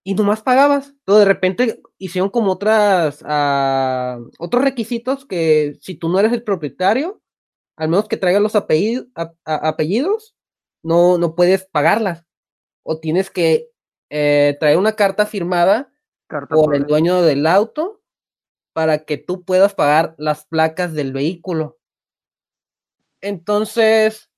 [0.03, 0.89] y nomás pagabas.
[0.89, 6.43] Entonces, de repente hicieron como otras, uh, otros requisitos que si tú no eres el
[6.43, 7.21] propietario,
[7.75, 9.07] al menos que traigas los apellidos,
[9.45, 10.35] apellidos
[10.83, 12.23] no, no puedes pagarlas.
[12.83, 13.69] O tienes que
[14.09, 15.91] eh, traer una carta firmada
[16.49, 18.01] por el dueño del auto
[18.73, 21.79] para que tú puedas pagar las placas del vehículo.
[23.21, 24.29] Entonces,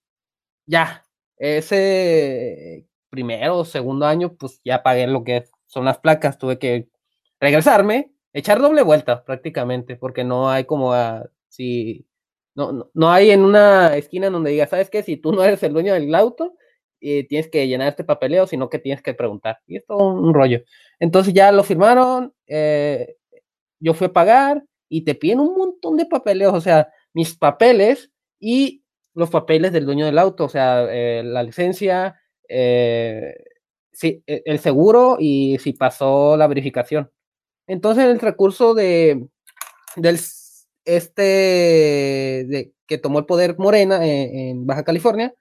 [0.65, 1.05] ya,
[1.37, 6.89] ese primero o segundo año, pues ya pagué lo que son las placas, tuve que
[7.39, 10.93] regresarme, echar doble vuelta prácticamente, porque no hay como
[11.49, 12.07] si
[12.55, 15.03] no, no, no, hay en una esquina donde diga, ¿sabes qué?
[15.03, 16.55] Si tú no eres el dueño del auto,
[16.99, 19.59] tienes que llenar este papeleo, sino que tienes que preguntar.
[19.67, 20.63] Y es todo un rollo.
[20.99, 23.15] Entonces ya lo firmaron, eh,
[23.79, 28.11] yo fui a pagar y te piden un montón de papeleos, o sea, mis papeles
[28.39, 28.83] y
[29.13, 33.35] los papeles del dueño del auto, o sea, eh, la licencia, eh,
[33.91, 37.11] sí, e, el seguro y si pasó la verificación.
[37.67, 39.27] Entonces, el recurso de
[39.95, 40.19] del
[40.85, 41.21] este
[42.47, 45.33] de, que tomó el poder Morena en Baja California,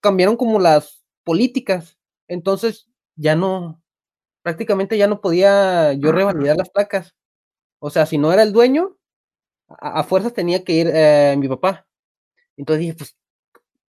[0.00, 1.98] cambiaron como las políticas.
[2.28, 3.82] Entonces ya no,
[4.42, 7.14] prácticamente ya no podía yo revalidar las placas.
[7.80, 8.96] O sea, si no era el dueño,
[9.68, 11.86] a, fuerzas tenía que ir eh, mi papá.
[12.56, 13.16] Entonces dije, pues,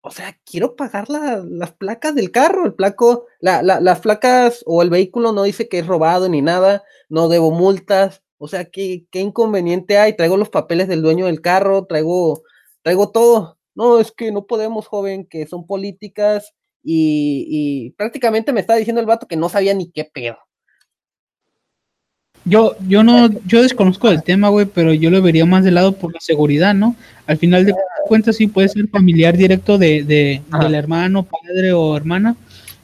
[0.01, 4.89] o sea, quiero pagar las placas del carro, el placo, la, las placas o el
[4.89, 8.23] vehículo no dice que es robado ni nada, no debo multas.
[8.37, 10.15] O sea, ¿qué, qué inconveniente hay?
[10.15, 12.43] Traigo los papeles del dueño del carro, traigo,
[12.83, 13.57] traigo todo.
[13.73, 16.53] No, es que no podemos, joven, que son políticas
[16.87, 20.37] y, prácticamente me estaba diciendo el vato que no sabía ni qué pedo.
[22.47, 25.93] Yo, yo no, yo desconozco el tema, güey, pero yo lo vería más de lado
[25.93, 26.95] por la seguridad, ¿no?
[27.25, 27.73] Al final de
[28.07, 32.35] cuentas sí puede ser familiar directo de, de del hermano, padre o hermana,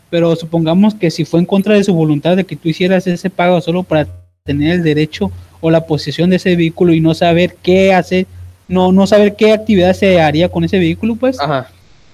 [0.10, 3.30] pero supongamos que si fue en contra de su voluntad de que tú hicieras ese
[3.30, 4.08] pago solo para
[4.44, 8.26] tener el derecho o la posesión de ese vehículo y no saber qué hace,
[8.68, 11.38] no, no saber qué actividad se haría con ese vehículo, pues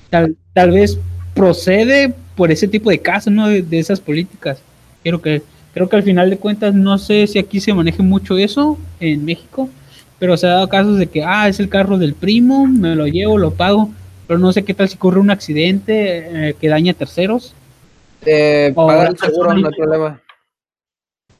[0.09, 0.97] Tal, tal vez
[1.37, 3.47] procede por ese tipo de casos, ¿no?
[3.47, 4.59] De, esas políticas.
[5.03, 5.41] Creo que,
[5.73, 9.23] creo que al final de cuentas, no sé si aquí se maneje mucho eso en
[9.23, 9.69] México,
[10.19, 13.07] pero se ha dado casos de que, ah, es el carro del primo, me lo
[13.07, 13.91] llevo, lo pago,
[14.25, 17.53] pero no sé qué tal si ocurre un accidente eh, que daña a terceros.
[18.25, 20.21] Eh, el seguro, no hay problema.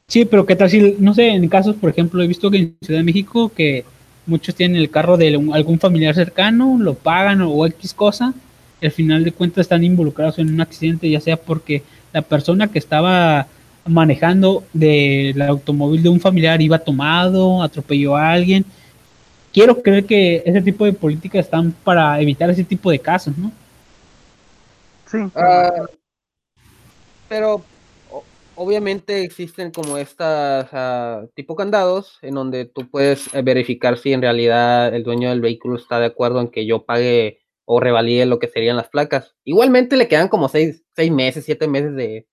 [0.06, 2.76] Sí, pero qué tal si, no sé, en casos, por ejemplo, he visto que en
[2.80, 3.84] Ciudad de México que
[4.24, 8.32] muchos tienen el carro de algún familiar cercano, lo pagan o X cosa,
[8.82, 12.78] al final de cuentas están involucrados en un accidente, ya sea porque la persona que
[12.78, 13.46] estaba
[13.86, 18.64] manejando del automóvil de un familiar iba tomado, atropelló a alguien
[19.52, 23.50] quiero creer que ese tipo de políticas están para evitar ese tipo de casos, ¿no?
[25.06, 25.18] Sí.
[25.34, 25.86] Ah,
[27.28, 27.62] pero
[28.54, 30.68] obviamente existen como estas
[31.34, 35.76] tipo candados en donde tú puedes eh, verificar si en realidad el dueño del vehículo
[35.76, 39.36] está de acuerdo en que yo pague o revalide lo que serían las placas.
[39.44, 42.26] Igualmente le quedan como seis, seis meses, siete meses de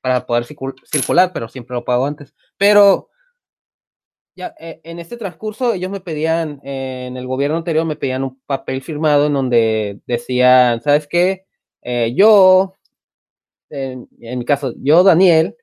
[0.00, 2.34] para poder circular, pero siempre lo pago antes.
[2.56, 3.10] Pero
[4.34, 8.24] ya eh, en este transcurso ellos me pedían, eh, en el gobierno anterior me pedían
[8.24, 11.44] un papel firmado en donde decían, ¿sabes qué?
[12.14, 12.74] yo,
[13.68, 15.56] en, mi caso, yo, Daniel,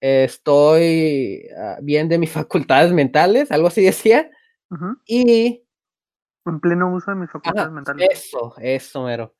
[0.00, 4.28] estoy ah, bien de mis facultades mentales, algo así decía,
[5.06, 5.62] y...
[6.46, 8.08] En pleno uso de mis facultades mentales.
[8.10, 9.34] Eso, eso, mero.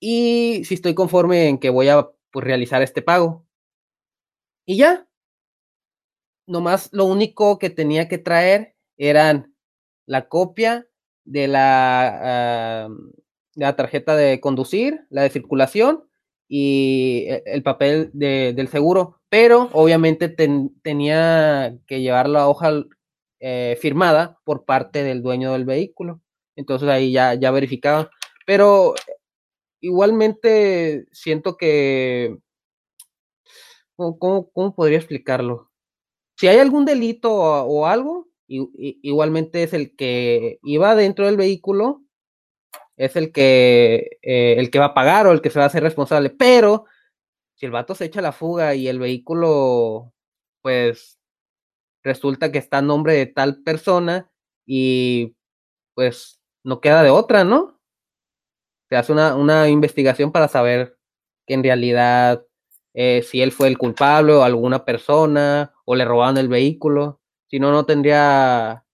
[0.00, 3.46] Y si estoy conforme en que voy a pues, realizar este pago.
[4.64, 5.06] Y ya.
[6.46, 9.54] Nomás lo único que tenía que traer eran
[10.06, 10.88] la copia
[11.24, 12.88] de la, ah,
[13.54, 16.08] de la tarjeta de conducir, la de circulación
[16.48, 22.84] y e, el papel del seguro, pero obviamente tenía que llevar la hoja
[23.40, 26.22] eh, firmada por parte del dueño del vehículo.
[26.58, 28.10] Entonces ahí ya, ya verificaba.
[28.44, 28.94] Pero
[29.80, 32.36] igualmente siento que...
[33.96, 35.70] ¿Cómo, cómo podría explicarlo?
[36.36, 42.02] Si hay algún delito o, algo, igualmente es el que iba dentro del vehículo
[42.98, 45.68] es el que, eh, el que va a pagar o el que se va a
[45.68, 46.30] hacer responsable.
[46.30, 46.86] Pero
[47.54, 50.12] si el vato se echa la fuga y el vehículo,
[50.62, 51.18] pues
[52.02, 54.30] resulta que está a nombre de tal persona
[54.66, 55.36] y
[55.94, 57.78] pues no queda de otra, ¿no?
[58.88, 60.98] Se hace una, una investigación para saber
[61.46, 62.44] que en realidad
[62.94, 67.20] eh, si él fue el culpable o alguna persona o le robaron el vehículo.
[67.48, 68.84] Si no, no tendría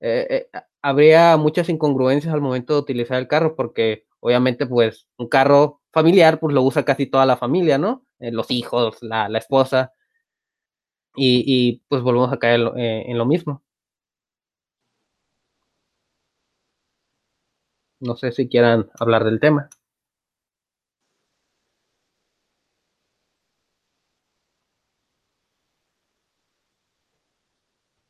[0.00, 0.48] eh,
[0.86, 6.38] habría muchas incongruencias al momento de utilizar el carro, porque obviamente, pues, un carro familiar,
[6.38, 8.04] pues lo usa casi toda la familia, ¿no?
[8.20, 9.92] Eh, los hijos, la, esposa,
[11.16, 13.62] y, pues volvemos a caer eh, en lo mismo.
[18.00, 19.68] No sé si quieran hablar del tema.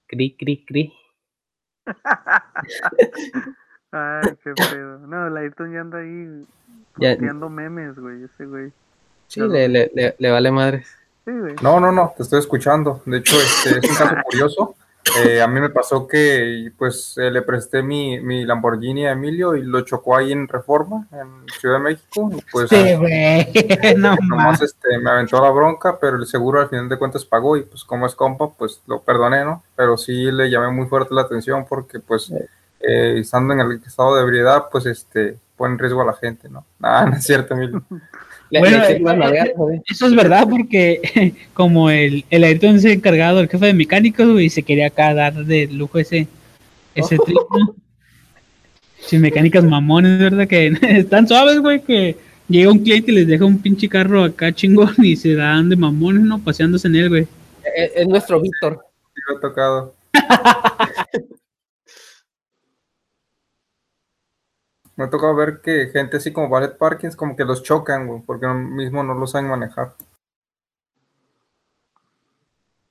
[0.09, 0.93] Cri, cri, cri.
[3.93, 4.99] Ay, qué pedo.
[5.07, 6.47] No, la Ayrton ya anda ahí
[6.95, 8.73] posteando memes, güey, ese güey.
[9.29, 10.87] Sí, le, le, le, vale madres.
[11.25, 11.55] Sí, güey.
[11.63, 13.03] No, no, no, te estoy escuchando.
[13.07, 14.77] De hecho, este es un caso curioso.
[15.25, 19.55] Eh, a mí me pasó que pues eh, le presté mi, mi, Lamborghini a Emilio
[19.55, 22.31] y lo chocó ahí en Reforma, en Ciudad de México.
[22.51, 23.47] Pues, sí, güey.
[23.97, 27.57] no, nomás este, me aventó la bronca, pero el seguro al final de cuentas pagó
[27.57, 29.63] y pues como es compa, pues lo perdoné, ¿no?
[29.75, 32.33] Pero sí le llamé muy fuerte la atención porque pues
[32.81, 36.49] eh, estando en el estado de ebriedad, pues este pone en riesgo a la gente,
[36.49, 36.65] ¿no?
[36.79, 37.83] Nada, no es cierto, Emilio.
[38.51, 43.75] Bueno, eh, eso es verdad porque como el, el Ayrton se encargado, el jefe de
[43.75, 46.29] mecánicos, y se quería acá dar de lujo ese,
[46.95, 47.75] ese oh.
[48.99, 50.47] Sin mecánicas mamones, ¿verdad?
[50.47, 52.17] Que están suaves, güey, que
[52.49, 55.77] llega un cliente y les deja un pinche carro acá chingón y se dan de
[55.77, 56.39] mamones, ¿no?
[56.39, 57.27] Paseándose en él, güey.
[57.75, 58.81] Es, nuestro Víctor.
[59.15, 59.95] Sí, lo ha tocado.
[64.97, 68.23] Me ha tocado ver que gente así como Ballet Parkins como que los chocan, güey,
[68.23, 69.95] porque mismo no lo saben manejar.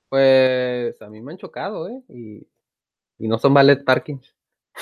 [0.09, 2.03] Pues a mí me han chocado, ¿eh?
[2.09, 2.47] Y,
[3.27, 4.35] no son Ballet Parkins.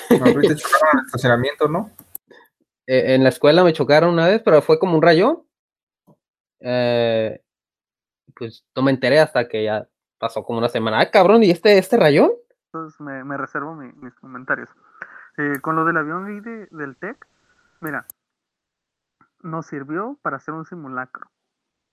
[0.10, 1.92] No, te chocaron en el estacionamiento, ¿no?
[2.86, 5.44] Eh, en la escuela me chocaron una vez, pero fue como un rayón.
[6.60, 7.42] Eh,
[8.36, 11.00] pues no me enteré hasta que ya pasó como una semana.
[11.00, 12.32] Ah, cabrón, ¿y este, este rayón?
[12.74, 14.70] Entonces me, reservo mis comentarios.
[15.38, 17.28] Eh, con lo del avión y del TEC,
[17.82, 18.06] mira,
[19.42, 21.28] nos sirvió para hacer un simulacro,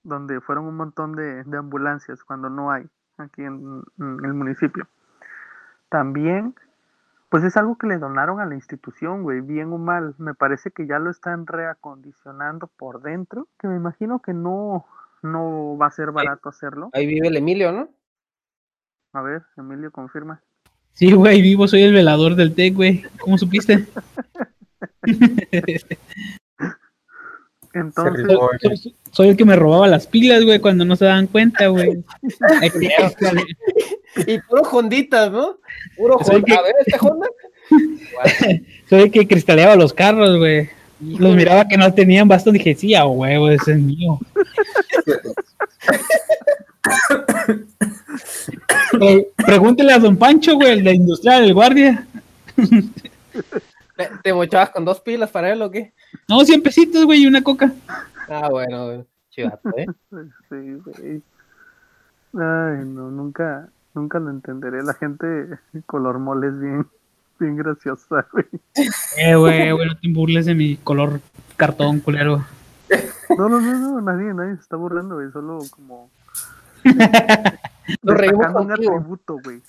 [0.02, 4.86] donde fueron un montón de, ambulancias cuando no hay aquí en, el municipio.
[5.88, 6.54] También,
[7.28, 10.14] pues es algo que le donaron a la institución, güey, bien o mal.
[10.18, 14.86] Me parece que ya lo están reacondicionando por dentro, que me imagino que no,
[15.22, 16.90] no va a ser barato hacerlo.
[16.92, 17.88] Ahí vive el Emilio, ¿no?
[19.12, 20.40] A ver, Emilio, confirma.
[20.94, 23.02] Sí, güey, vivo, soy el velador del TEC, güey.
[23.18, 23.86] ¿Cómo supiste?
[27.72, 32.02] Entonces, soy, el que me robaba las pilas, güey, cuando no se daban cuenta, güey.
[34.26, 35.58] y puro Honditas, ¿no?
[35.96, 36.56] Puro Honda.
[36.56, 37.28] A ver, ¿este Honda?
[38.88, 40.70] soy el que cristaleaba los carros, güey.
[41.00, 44.18] Los miraba que no tenían bastón, dije, sí, a huevo, ese es mío.
[49.36, 52.06] pregúntele a don Pancho, güey, el de industrial, el guardia.
[54.22, 55.92] ¿Te mochabas con dos pilas para él o qué?
[56.28, 57.72] No, 100 pesitos, güey, y una coca.
[58.28, 59.86] Ah, bueno, chivato, ¿eh?
[60.48, 61.22] Sí, güey.
[62.32, 64.82] Ay, no, nunca, nunca lo entenderé.
[64.82, 66.86] La gente color mole es bien,
[67.38, 68.46] bien graciosa, güey.
[69.16, 71.20] Eh, güey, güey, no te burles de mi color
[71.56, 72.44] cartón, culero.
[73.36, 76.10] No, no, no, no, nadie, nadie se está burlando, güey, solo como...
[78.02, 79.62] Destacando un atributo, güey,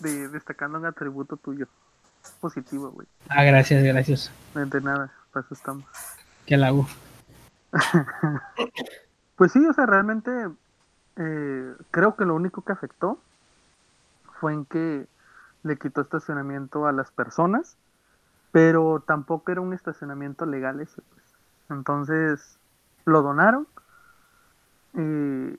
[0.00, 1.66] destacando un atributo tuyo
[2.40, 3.06] positivo, güey.
[3.28, 4.30] Ah, gracias, gracias.
[4.54, 5.84] De nada, para eso estamos.
[6.46, 6.86] Qué halago.
[9.36, 10.30] pues sí, o sea, realmente
[11.16, 13.18] eh, creo que lo único que afectó
[14.40, 15.06] fue en que
[15.62, 17.76] le quitó estacionamiento a las personas,
[18.50, 21.00] pero tampoco era un estacionamiento legal ese.
[21.02, 21.22] Pues.
[21.70, 22.58] Entonces
[23.04, 23.66] lo donaron.
[24.92, 25.54] Mm,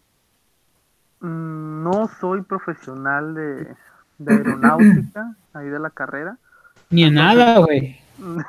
[1.24, 3.76] no soy profesional de,
[4.20, 6.38] de aeronáutica, ahí de la carrera.
[6.90, 7.98] Ni en nada, güey.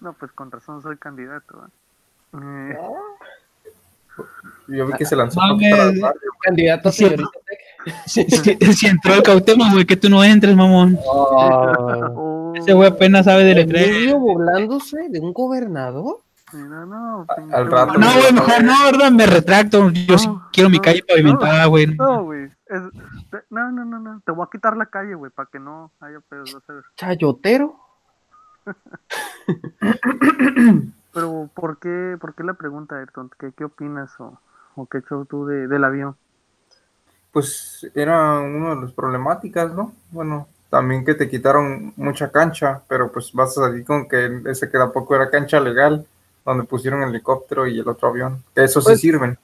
[0.00, 1.68] no, pues con razón soy candidato.
[2.34, 2.78] Eh,
[4.68, 5.40] yo vi que se lanzó
[6.42, 7.08] candidato si,
[8.06, 10.98] si, si, entró el cautema, güey, que tú no entres, mamón.
[11.06, 12.52] Oh.
[12.54, 14.18] Ese güey apenas sabe de letrero.
[14.18, 16.20] burlándose de un gobernador?
[16.52, 17.98] No, no, al rato.
[17.98, 19.12] No, güey, mejor no, ¿verdad?
[19.12, 19.90] Me retracto.
[19.90, 21.86] Yo sí quiero mi calle pavimentada, güey.
[21.86, 22.50] No, güey.
[23.50, 24.22] No, no, no, no.
[24.24, 26.56] Te voy a quitar la calle, güey, para que no haya pedos.
[26.96, 27.76] ¿Chayotero?
[31.12, 33.30] Pero, ¿por qué, por qué la pregunta, Ayrton?
[33.38, 34.38] ¿Qué, qué opinas o,
[34.76, 36.16] o qué show tú de, del avión?
[37.32, 39.92] Pues era una de las problemáticas, ¿no?
[40.10, 44.70] Bueno, también que te quitaron mucha cancha, pero pues vas a salir con que ese
[44.70, 46.06] que tampoco era cancha legal,
[46.44, 49.38] donde pusieron el helicóptero y el otro avión, que eso sí pues, sirven.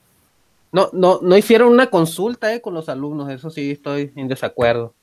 [0.71, 4.93] No, no, no hicieron una consulta eh, con los alumnos, eso sí estoy en desacuerdo.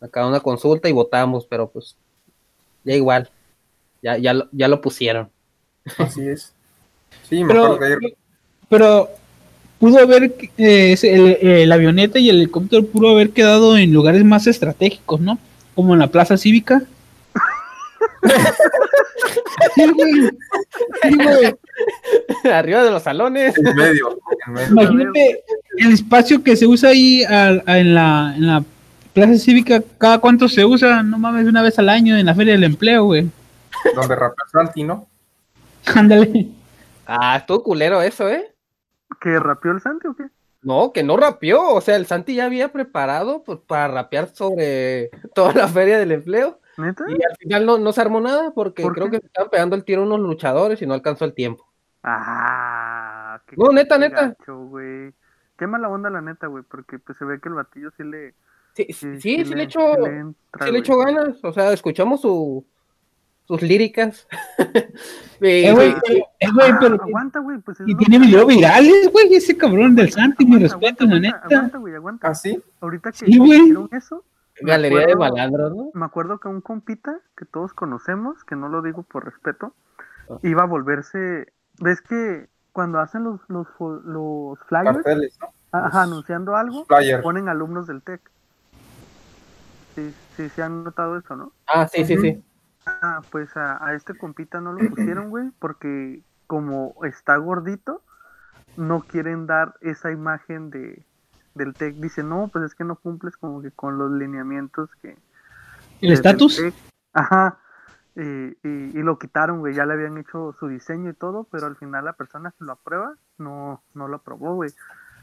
[0.00, 1.96] Acá una consulta y votamos, pero pues
[2.84, 3.30] ya igual,
[4.02, 5.30] ya, ya, ya lo pusieron.
[5.98, 6.52] Así es.
[7.28, 7.78] Sí, pero,
[8.68, 9.10] pero
[9.78, 15.20] pudo haber, eh, el, avioneta y el helicóptero pudo haber quedado en lugares más estratégicos,
[15.20, 15.38] ¿no?
[15.74, 16.82] Como en la plaza cívica.
[22.52, 23.56] Arriba de los salones.
[23.56, 24.18] En medio,
[24.70, 25.44] Imagínate
[25.78, 28.64] el espacio que se usa ahí en, la, en la
[29.12, 31.02] plaza cívica, ¿cada cuánto se usa?
[31.02, 33.30] No mames, una vez al año en la feria del empleo, güey.
[33.94, 35.06] Donde rapea Santi, ¿no?
[35.94, 36.48] Ándale.
[37.06, 38.54] Ah, estuvo culero eso, ¿eh?
[39.20, 40.24] ¿Que rapeó el Santi o qué?
[40.62, 41.74] No, que no rapeó.
[41.74, 46.12] O sea, el Santi ya había preparado pues, para rapear sobre toda la feria del
[46.12, 46.60] empleo.
[46.78, 47.04] ¿Neta?
[47.08, 49.84] Y al final no, no se armó nada porque creo que se estaban pegando el
[49.84, 51.70] tiro unos luchadores y no alcanzó el tiempo.
[52.02, 54.36] Ah, qué No, neta, neta.
[55.58, 58.34] Qué mala onda la neta, güey, porque pues se ve que el batillo sí le...
[58.74, 59.80] Sí, sí, sí, le, echó,
[60.64, 61.44] sí le echó ganas.
[61.44, 62.66] O sea, escuchamos su,
[63.44, 64.26] sus líricas.
[65.40, 69.94] eh, güey, eh, güey, pero aguanta, güey, pues y tiene videos virales, güey, ese cabrón
[69.94, 71.42] del Santi, mi respeto, la neta.
[71.44, 72.28] Aguanta, güey, aguanta.
[72.28, 72.62] ¿Ah, sí?
[72.80, 74.24] Ahorita que sí, hicieron eso,
[74.60, 75.90] Galería de malandros, ¿no?
[75.94, 79.74] Me acuerdo que un compita que todos conocemos, que no lo digo por respeto,
[80.28, 80.38] ah.
[80.42, 81.52] iba a volverse.
[81.80, 83.66] ¿Ves que cuando hacen los, los,
[84.04, 85.38] los flyers?
[85.72, 86.86] Ajá, anunciando algo,
[87.22, 88.20] ponen alumnos del TEC.
[89.94, 91.52] Sí, sí, se han notado eso, ¿no?
[91.66, 92.42] Ah, sí, sí, sí.
[92.86, 98.02] Ah, pues a, a este compita no lo pusieron, güey, porque como está gordito,
[98.76, 101.06] no quieren dar esa imagen de,
[101.54, 105.16] del TEC dice, no, pues es que no cumples como que con los lineamientos que...
[106.00, 106.60] ¿El estatus?
[107.12, 107.58] Ajá,
[108.14, 111.76] y, y, lo quitaron, güey, ya le habían hecho su diseño y todo, pero al
[111.76, 114.70] final la persona que lo aprueba no, no lo aprobó, güey.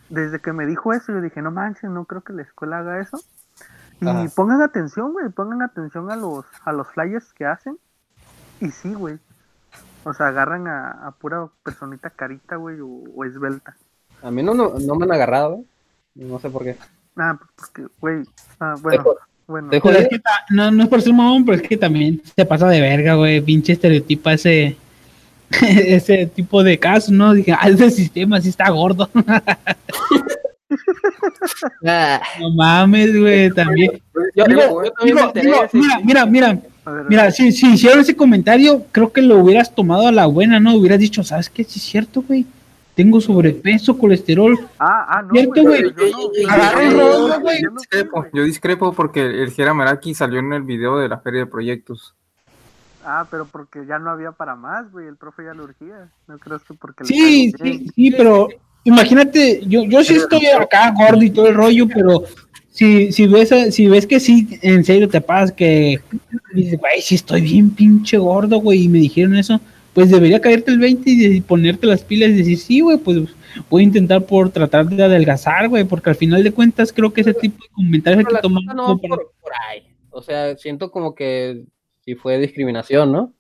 [0.10, 3.00] Desde que me dijo eso, yo dije, no manches, no creo que la escuela haga
[3.00, 3.20] eso.
[4.02, 7.78] Y pongan atención, güey, pongan atención a los, a los flyers que hacen.
[8.60, 9.20] Y sí, güey.
[10.06, 13.76] O sea, agarran a, pura personita carita, güey, o, esbelta.
[14.24, 15.68] A mí no, no, no me han agarrado, güey.
[16.16, 16.76] No sé por qué.
[17.16, 18.24] Ah, porque, güey.
[18.60, 19.04] Ah, bueno.
[19.48, 19.70] bueno.
[19.72, 22.82] Es que no, no es por ser mamón, pero es que también se pasa de
[22.82, 23.42] verga, güey.
[23.42, 24.78] Pinche estereotipa ese.
[25.62, 27.34] ese tipo de casos, ¿no?
[27.34, 29.10] Dije, ah, ese sistema sí está gordo.
[31.82, 34.00] no mames, güey, también.
[34.36, 34.84] Yo, digo,
[35.74, 36.60] mira, mira, mira.
[37.08, 40.74] Mira, si, si hicieron ese comentario, creo que lo hubieras tomado a la buena, ¿no?
[40.76, 41.64] Hubieras dicho, ¿sabes qué?
[41.64, 42.48] Sí es cierto, güey
[43.00, 44.60] tengo sobrepeso, colesterol.
[44.78, 45.32] Ah, ah, no.
[45.32, 45.84] ¿Cierto, güey?
[48.34, 52.14] Yo, discrepo porque el Jera Meraki salió en el video de la feria de proyectos.
[53.06, 55.08] Ah, pero porque ya no había para más, güey.
[55.08, 56.10] El profe ya lo urgía.
[56.28, 57.06] No crees que porque.
[57.06, 58.50] Sí, sí, sí, pero
[58.84, 62.24] imagínate, yo, yo sí estoy acá gordo y todo el rollo, pero
[62.70, 66.02] si, si, ves, si ves que sí, en serio te pasa que
[66.54, 69.62] dices, güey, si estoy bien pinche gordo, güey, y me dijeron eso,
[69.94, 73.18] pues debería caerte el 20 y ponerte las pilas y decir, sí, güey, pues
[73.70, 77.22] voy a intentar por tratar de adelgazar, güey, porque al final de cuentas creo que
[77.22, 78.64] ese tipo de comentarios hay que tomar.
[78.76, 79.32] No, por,
[79.68, 79.88] ahí.
[80.12, 81.66] O sea, siento como que
[82.06, 83.34] si fue discriminación, ¿no?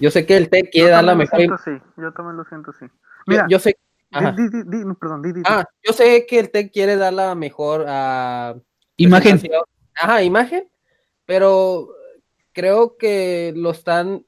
[0.00, 1.40] Yo sé que el TEC quiere dar la mejor.
[1.64, 2.86] sí, yo también lo siento, sí.
[3.26, 3.76] Mira, yo, sé.
[4.10, 8.60] perdón, ah, yo sé que el TEC quiere dar la mejor uh,
[8.96, 9.40] imagen.
[9.94, 10.68] Ajá, imagen,
[11.24, 11.88] pero
[12.52, 14.24] creo que lo están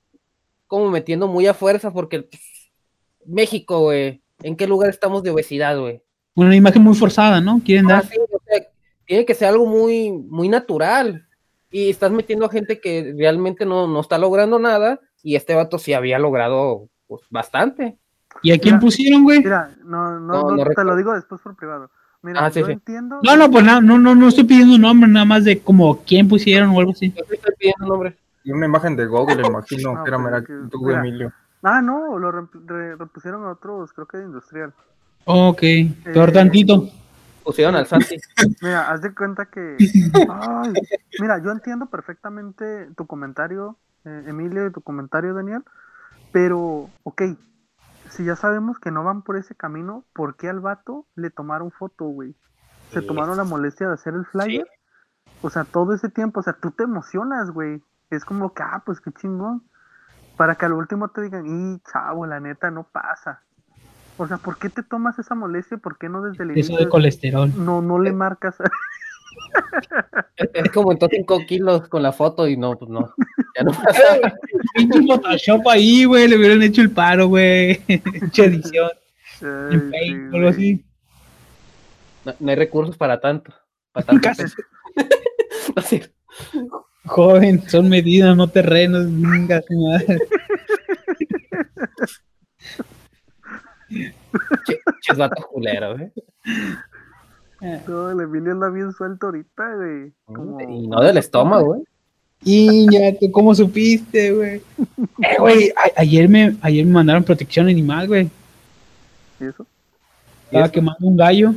[0.71, 2.29] como metiendo muy a fuerza porque
[3.27, 6.01] México, güey, ¿en qué lugar estamos de obesidad, güey?
[6.37, 7.61] Una imagen muy forzada, ¿no?
[7.65, 8.05] Quieren dar.
[9.05, 11.27] tiene que ser algo muy, muy natural.
[11.73, 15.77] Y estás metiendo a gente que realmente no, no está logrando nada y este vato
[15.77, 17.99] sí había logrado pues, bastante.
[18.41, 19.41] ¿Y a quién pusieron, güey?
[19.41, 21.91] Mira, no, no, no, te lo digo después por privado.
[22.23, 23.19] Mira, ah, yo entiendo.
[23.25, 26.29] No, no, pues no, no, no estoy pidiendo un nombre, nada más de como quién
[26.29, 27.13] pusieron o algo así.
[27.13, 28.15] Yo estoy pidiendo nombre.
[28.45, 31.33] Y una imagen de Google, imagino, no, que era mera, tú, Emilio.
[31.63, 34.73] Ah, no, lo repusieron a otros, creo que de industrial.
[35.27, 35.61] Ok,
[36.05, 36.89] peor eh, tantito.
[37.45, 38.17] Pusieron al Santi.
[38.63, 39.77] Mira, haz de cuenta que.
[40.29, 40.73] Ay,
[41.19, 45.65] mira, yo entiendo perfectamente tu comentario, eh, Emilio, y tu comentario, Daniel.
[46.33, 47.23] Pero, ok,
[48.11, 51.71] si ya sabemos que no van por ese camino, ¿por qué al vato le tomaron
[51.71, 52.35] foto, güey?
[52.93, 54.67] Se tomaron la molestia de hacer el flyer.
[55.43, 57.83] O sea, todo ese tiempo, o sea, tú te emocionas, güey.
[58.11, 59.63] Es como que, ah, pues qué chingón.
[60.37, 63.43] Para que al último te digan, y chavo, la neta no pasa.
[64.17, 65.79] O sea, ¿por qué te tomas esa molestia?
[65.79, 66.75] ¿Por qué no desde el inicio?
[66.75, 67.53] Eso de colesterol.
[67.57, 68.57] No, no le marcas.
[70.37, 73.15] Es como entonces 5 kilos con la foto y no, pues no.
[73.57, 74.03] Ya no pasa.
[74.75, 76.29] Pinche Photoshop ahí, güey.
[76.29, 77.83] Le hubieran hecho el paro, güey.
[78.21, 78.91] Mucha edición.
[79.41, 80.85] en Facebook, algo así.
[82.25, 83.53] No, hay recursos para tanto.
[83.93, 84.29] Para tanto.
[87.07, 89.07] Joven, son medidas, no terrenos.
[89.07, 90.19] Venga, madre.
[95.03, 96.13] Ches vato culero, güey.
[97.87, 100.13] No, el Emilio anda bien suelto ahorita, güey.
[100.69, 101.83] Y no del estómago, güey.
[102.43, 104.63] Y ya, ¿cómo supiste, güey?
[105.23, 108.31] Eh, güey, ayer me, ayer me mandaron protección animal, güey.
[109.41, 109.67] ¿Y eso?
[110.47, 111.55] Estaba quemando un gallo.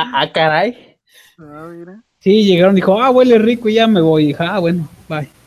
[0.01, 0.97] ah, ah, caray.
[1.37, 2.03] Ah, mira.
[2.19, 4.27] Sí, llegaron, dijo, ah, huele rico y ya me voy.
[4.27, 5.29] Dije, ah, bueno, bye.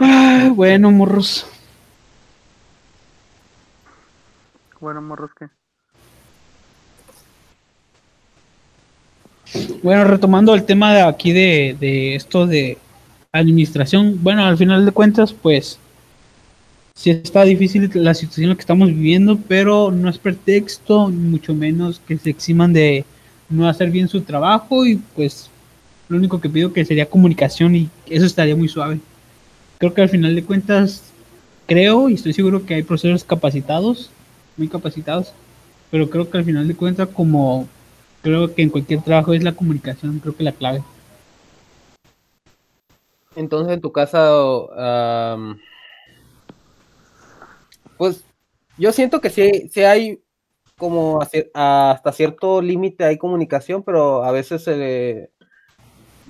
[0.00, 1.46] Ah, bueno, morros.
[4.80, 5.46] Bueno, morros, ¿qué?
[9.82, 12.78] Bueno, retomando el tema de aquí de, de esto de
[13.32, 15.78] administración, bueno, al final de cuentas, pues
[16.94, 21.54] sí está difícil la situación en la que estamos viviendo, pero no es pretexto, mucho
[21.54, 23.04] menos que se eximan de
[23.48, 25.50] no hacer bien su trabajo y pues
[26.08, 29.00] lo único que pido que sería comunicación y eso estaría muy suave
[29.78, 31.12] creo que al final de cuentas,
[31.66, 34.10] creo y estoy seguro que hay profesores capacitados,
[34.56, 35.32] muy capacitados,
[35.90, 37.68] pero creo que al final de cuentas, como
[38.22, 40.82] creo que en cualquier trabajo es la comunicación, creo que la clave.
[43.36, 44.30] Entonces, en tu casa,
[47.98, 48.24] pues
[48.78, 50.20] yo siento que sí, sí hay
[50.76, 55.30] como hasta cierto límite hay comunicación, pero a veces se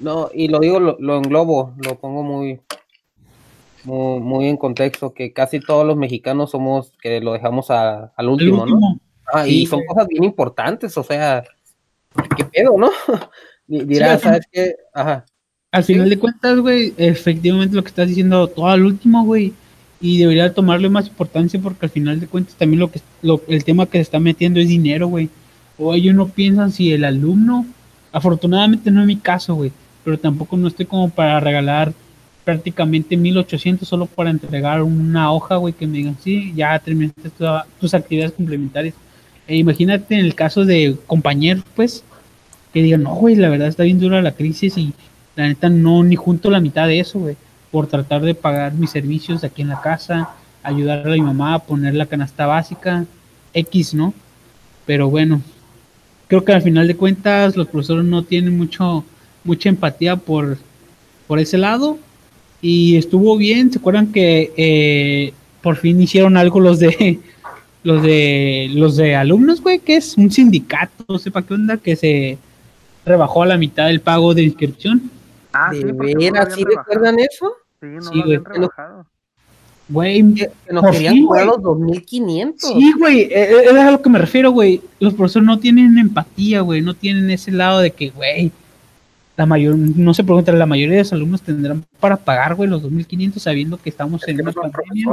[0.00, 2.60] no, y lo digo, lo, lo englobo, lo pongo muy,
[3.84, 8.98] muy, en contexto, que casi todos los mexicanos somos que lo dejamos al último, ¿no?
[9.32, 11.44] Ah, y son cosas bien importantes, o sea,
[12.36, 12.90] ¿qué pedo, no?
[13.66, 14.74] Dirás, ¿sabes qué?
[14.92, 15.24] Ajá.
[15.70, 19.52] Al final de cuentas, güey, efectivamente lo que estás diciendo, todo al último, güey,
[20.04, 23.00] y debería tomarle más importancia porque al final de cuentas también lo que
[23.48, 25.30] el tema que se está metiendo es dinero, güey.
[25.78, 27.64] O ellos no piensan si el alumno,
[28.12, 29.72] afortunadamente no es mi caso, güey,
[30.04, 31.94] pero tampoco no estoy como para regalar
[32.44, 37.30] prácticamente 1800 solo para entregar una hoja, güey, que me digan, sí, ya terminaste
[37.80, 38.94] tus actividades complementarias.
[39.48, 42.04] E imagínate en el caso de compañeros, pues,
[42.74, 44.92] que digan, no, güey, la verdad está bien dura la crisis y
[45.34, 47.36] la neta no ni junto la mitad de eso, güey,
[47.74, 50.30] por tratar de pagar mis servicios aquí en la casa,
[50.62, 53.04] ayudar a mi mamá a poner la canasta básica,
[53.52, 54.14] X, ¿no?
[54.86, 55.42] Pero bueno,
[56.28, 59.04] creo que al final de cuentas los profesores no tienen mucho
[59.42, 60.56] mucha empatía por
[61.26, 61.98] por ese lado
[62.62, 63.72] y estuvo bien.
[63.72, 67.18] ¿Se acuerdan que eh, por fin hicieron algo los de
[67.82, 69.80] los de los de alumnos, güey?
[69.80, 72.38] Que es un sindicato, no sé para qué onda, que se
[73.04, 75.10] rebajó a la mitad del pago de inscripción.
[75.52, 76.54] Ah, ¿De veras?
[76.54, 77.63] ¿Sí recuerdan eso?
[77.84, 79.06] Sí, no lo habían rebajado.
[79.88, 82.70] Güey, que nos querían cobrar los 2500.
[82.70, 84.82] Sí, güey, e, e, es a lo que me refiero, güey.
[84.98, 88.50] Los profesores no tienen empatía, güey, no tienen ese lado de que, güey,
[89.36, 92.82] la mayor, no se pregunta, la mayoría de los alumnos tendrán para pagar, güey, los
[92.82, 95.06] 2.500 sabiendo que estamos en una pandemia.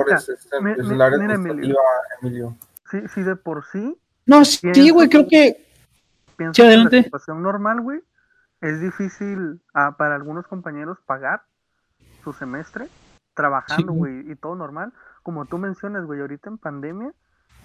[2.22, 2.56] Emilio.
[2.90, 3.96] Sí, sí, de por sí.
[4.26, 5.66] No, sí, güey, creo que...
[6.54, 6.98] sí, adelante.
[6.98, 8.00] la situación normal, güey,
[8.62, 11.42] es difícil ah, para algunos compañeros pagar
[12.24, 12.88] su semestre
[13.36, 14.94] trabajando, güey, y todo normal.
[15.24, 17.12] Como tú mencionas, güey, ahorita en pandemia,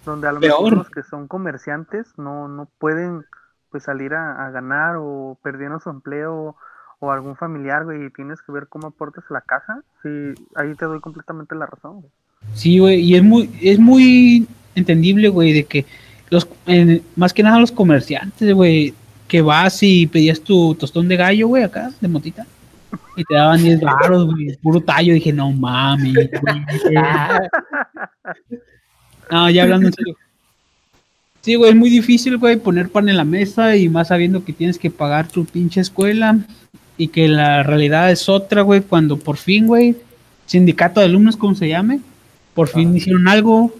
[0.04, 3.24] donde a lo mejor los que son comerciantes no, no pueden
[3.70, 6.56] pues salir a, ganar o perdieron su empleo
[6.98, 10.08] o algún familiar, güey, y tienes que ver cómo aportas a la casa, sí,
[10.54, 12.12] ahí te doy completamente la razón, güey.
[12.54, 15.84] Sí, güey, y es muy, es muy entendible, güey, de que
[16.30, 16.48] los,
[17.16, 18.94] más que nada los comerciantes, güey,
[19.28, 22.46] que vas y pedías tu tostón de gallo, güey, acá, de motita,
[23.16, 26.12] y te daban 10 baros, güey, puro tallo, dije, no mami.
[29.30, 30.16] no, ya hablando en serio.
[31.40, 34.52] Sí, güey, es muy difícil, güey, poner pan en la mesa y más sabiendo que
[34.52, 36.38] tienes que pagar tu pinche escuela
[36.98, 39.96] y que la realidad es otra, güey, cuando por fin, güey,
[40.44, 42.00] sindicato de alumnos, como se llame,
[42.54, 43.72] por fin hicieron algo,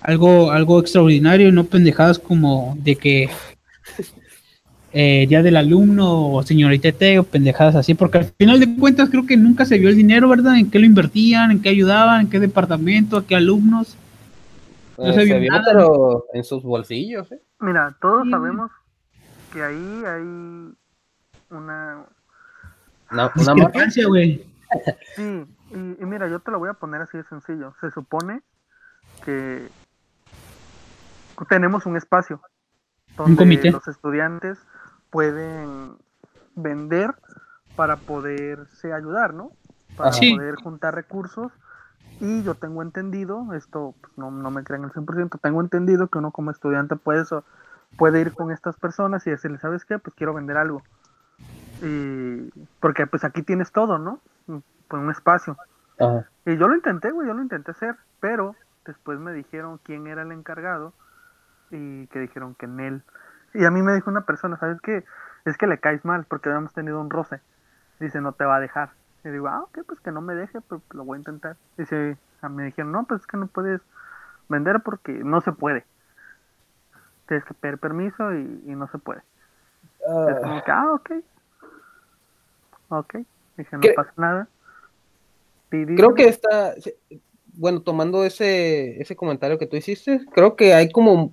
[0.00, 3.28] algo, algo extraordinario, no pendejadas como de que
[4.96, 9.10] eh, día del alumno o señorita T o pendejadas así, porque al final de cuentas
[9.10, 10.56] creo que nunca se vio el dinero, ¿verdad?
[10.56, 13.96] En qué lo invertían, en qué ayudaban, en qué departamento, a qué alumnos.
[14.96, 15.64] No se, vio nada.
[15.66, 17.32] pero en sus bolsillos.
[17.32, 17.40] ¿eh?
[17.58, 18.70] Mira, todos sabemos
[19.52, 20.22] que ahí hay
[21.50, 22.04] una.
[23.10, 23.70] Una, una
[24.06, 24.46] güey.
[25.16, 27.74] Sí, y, mira, yo te lo voy a poner así de sencillo.
[27.80, 28.42] Se supone
[29.24, 29.68] que
[31.48, 32.40] tenemos un espacio
[33.16, 34.58] donde los estudiantes
[35.14, 35.96] pueden
[36.56, 37.14] vender
[37.76, 39.52] para poderse ayudar, ¿no?
[39.96, 41.52] Para poder juntar recursos
[42.18, 46.18] y yo tengo entendido, esto pues, no, no, me crean el 100%, tengo entendido que
[46.18, 47.22] uno como estudiante puede,
[47.96, 50.00] puede ir con estas personas y decirle, ¿sabes qué?
[50.00, 50.82] Pues quiero vender algo.
[51.80, 52.50] Y
[52.80, 54.18] porque pues aquí tienes todo, ¿no?
[54.46, 55.56] Pues un espacio.
[56.44, 60.22] Y yo lo intenté, güey, yo lo intenté hacer, pero después me dijeron quién era
[60.22, 60.92] el encargado
[61.70, 63.02] y que dijeron que en él.
[63.54, 65.04] Y a mí me dijo una persona, ¿sabes qué?
[65.44, 67.40] Es que le caes mal porque habíamos tenido un roce.
[68.00, 68.90] Dice, no te va a dejar.
[69.24, 71.56] Y digo, ah, ok, pues que no me deje, pero lo voy a intentar.
[71.78, 72.16] Y se,
[72.50, 73.80] me dijeron, no, pues es que no puedes
[74.48, 75.84] vender porque no se puede.
[77.28, 79.22] Tienes que pedir permiso y, no se puede.
[80.00, 81.10] Es como que, ah, ok.
[82.88, 83.16] Ok.
[83.56, 84.48] Dije, no pasa nada.
[85.70, 86.74] creo que está,
[87.54, 91.32] bueno, tomando ese, ese comentario que tú hiciste, creo que hay como,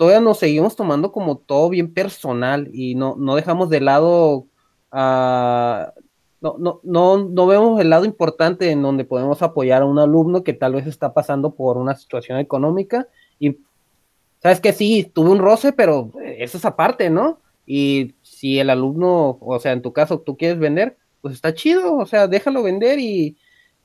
[0.00, 4.46] todavía nos seguimos tomando como todo bien personal y no, no dejamos de lado
[4.90, 5.92] a
[6.40, 10.42] no, no, no, no vemos el lado importante en donde podemos apoyar a un alumno
[10.42, 13.58] que tal vez está pasando por una situación económica y
[14.42, 17.38] sabes que sí, tuve un roce, pero eso es aparte, ¿no?
[17.66, 21.98] Y si el alumno, o sea, en tu caso tú quieres vender, pues está chido,
[21.98, 23.36] o sea, déjalo vender y,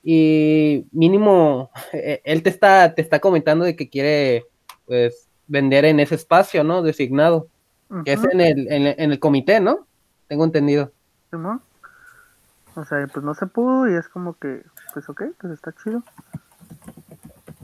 [0.02, 4.46] y mínimo e, él te está, te está comentando de que quiere
[4.86, 6.82] pues vender en ese espacio, ¿no?
[6.82, 7.48] Designado,
[8.04, 9.86] que es en el, en, el comité, ¿no?
[10.28, 10.92] Tengo entendido.
[11.32, 16.02] O sea, pues no se pudo y es como que, pues ok, pues está chido.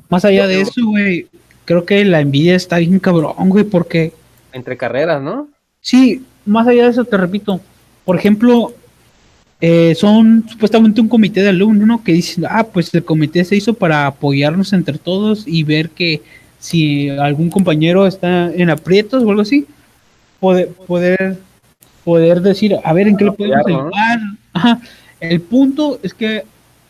[0.09, 1.28] Más allá de eso, güey,
[1.64, 4.12] creo que la envidia está bien cabrón, güey, porque...
[4.53, 5.49] Entre carreras, ¿no?
[5.80, 7.61] Sí, más allá de eso, te repito,
[8.05, 8.74] por ejemplo,
[9.61, 12.03] eh, son supuestamente un comité de alumnos, ¿no?
[12.03, 16.20] Que dicen, ah, pues el comité se hizo para apoyarnos entre todos y ver que
[16.62, 19.66] si algún compañero está en aprietos o algo así,
[20.38, 21.36] poder, poder,
[22.04, 24.18] poder decir, a ver en qué le podemos ayudar.
[24.52, 24.80] Ajá.
[25.18, 26.44] El punto es que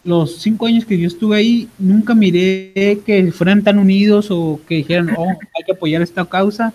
[0.05, 4.77] los cinco años que yo estuve ahí, nunca miré que fueran tan unidos o que
[4.77, 6.75] dijeran, oh, hay que apoyar esta causa.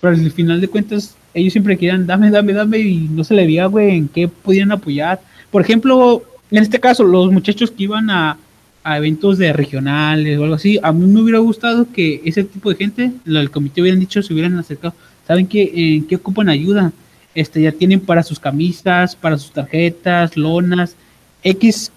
[0.00, 3.44] Pero al final de cuentas, ellos siempre querían, dame, dame, dame, y no se le
[3.44, 5.20] veía, güey, en qué podían apoyar.
[5.50, 8.38] Por ejemplo, en este caso, los muchachos que iban a,
[8.84, 12.76] eventos de regionales o algo así, a mí me hubiera gustado que ese tipo de
[12.76, 14.94] gente, el comité hubieran dicho, se hubieran acercado,
[15.26, 16.92] ¿saben qué, en qué ocupan ayuda?
[17.34, 20.96] este, ya tienen para sus camisas, para sus tarjetas, lonas,
[21.42, 21.90] X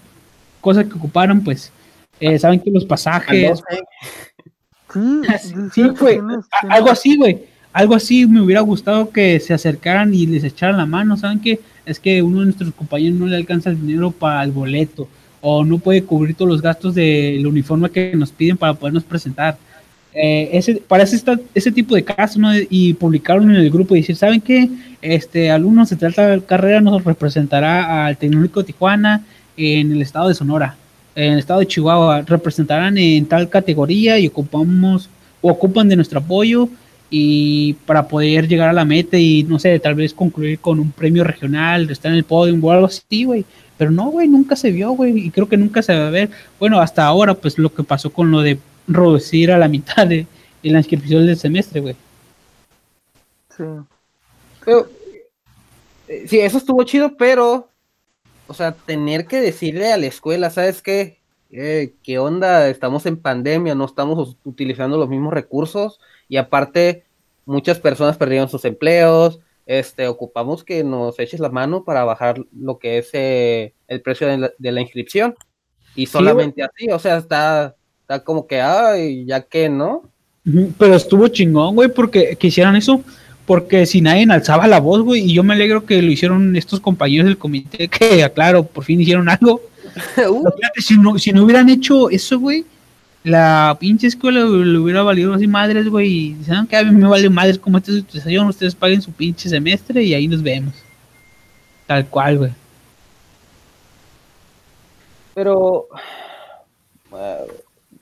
[0.60, 1.72] cosas que ocuparon, pues,
[2.20, 3.62] eh, saben que los pasajes.
[5.74, 6.18] Sí, güey,
[6.70, 7.40] algo así, güey.
[7.74, 11.18] Algo así me hubiera gustado que se acercaran y les echaran la mano.
[11.18, 11.60] ¿Saben qué?
[11.84, 15.06] Es que uno de nuestros compañeros no le alcanza el dinero para el boleto
[15.40, 19.56] o no puede cubrir todos los gastos del uniforme que nos piden para podernos presentar.
[20.14, 21.22] Eh, ese, para ese,
[21.54, 22.50] ese tipo de casos, ¿no?
[22.70, 24.68] Y publicaron en el grupo y decir, ¿saben qué?
[25.00, 29.24] Este alumno se trata de carrera nos representará al Tecnológico de Tijuana
[29.56, 30.76] en el estado de Sonora.
[31.14, 35.08] en el estado de Chihuahua representarán en tal categoría y ocupamos
[35.40, 36.68] o ocupan de nuestro apoyo
[37.10, 40.92] y para poder llegar a la meta y no sé, tal vez concluir con un
[40.92, 43.44] premio regional, estar en el podio o algo así, güey.
[43.76, 46.30] Pero no, güey, nunca se vio, güey, y creo que nunca se va a ver.
[46.58, 50.26] Bueno, hasta ahora, pues lo que pasó con lo de reducir a la mitad de,
[50.62, 51.96] la inscripción del semestre, güey.
[53.56, 53.64] Sí.
[56.08, 57.68] Eh, sí, eso estuvo chido, pero
[58.48, 61.20] o sea, tener que decirle a la escuela, ¿sabes qué?
[61.50, 62.68] Eh, ¿Qué onda?
[62.68, 67.04] Estamos en pandemia, no estamos utilizando los mismos recursos y aparte
[67.44, 72.78] muchas personas perdieron sus empleos, este, ocupamos que nos eches la mano para bajar lo
[72.78, 75.34] que es eh, el precio de la, inscripción
[75.94, 80.02] y solamente así, o sea, está, está como que, ay, ya que, ¿no?
[80.78, 83.02] Pero estuvo chingón, güey, porque quisieran eso
[83.48, 86.80] porque si nadie alzaba la voz, güey, y yo me alegro que lo hicieron estos
[86.80, 89.62] compañeros del comité, que aclaro, por fin hicieron algo.
[90.30, 90.44] Uh.
[90.76, 92.64] si, no, si no hubieran hecho eso, güey,
[93.28, 97.08] la pinche escuela le hubiera valido así madres, güey, y dicen, que a mí me
[97.08, 100.74] vale madres como esta situación, ustedes paguen su pinche semestre y ahí nos vemos.
[101.86, 102.52] Tal cual, güey.
[105.34, 105.88] Pero,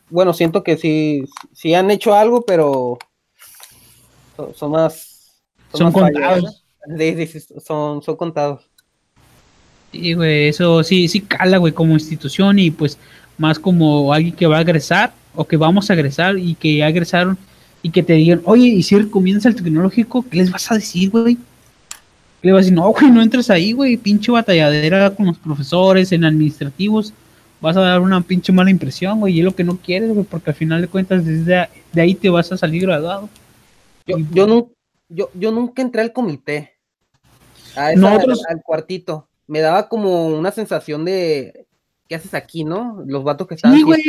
[0.08, 2.98] bueno, siento que sí, sí han hecho algo, pero
[4.54, 6.62] son más son, contados.
[7.64, 8.68] son, son contados.
[9.92, 12.98] Sí, güey, eso sí, sí cala, güey, como institución y pues
[13.38, 16.86] más como alguien que va a agresar o que vamos a agresar y que ya
[16.86, 17.38] agresaron
[17.82, 21.10] y que te digan, oye, y si comienza el tecnológico, ¿qué les vas a decir,
[21.10, 21.36] güey?
[21.36, 22.74] ¿Qué le vas a decir?
[22.74, 27.12] No, güey, no entres ahí, güey, pinche batalladera con los profesores, en administrativos,
[27.60, 30.24] vas a dar una pinche mala impresión, güey, y es lo que no quieres, güey,
[30.24, 33.28] porque al final de cuentas desde de ahí te vas a salir graduado.
[34.06, 34.70] Yo, yo, no,
[35.08, 36.72] yo, yo nunca entré al comité.
[37.76, 39.28] A al, cuartito.
[39.46, 41.65] Me daba como una sensación de.
[42.08, 43.02] ¿Qué haces aquí, no?
[43.06, 43.76] Los vatos que estaban.
[43.76, 44.02] Sí, güey.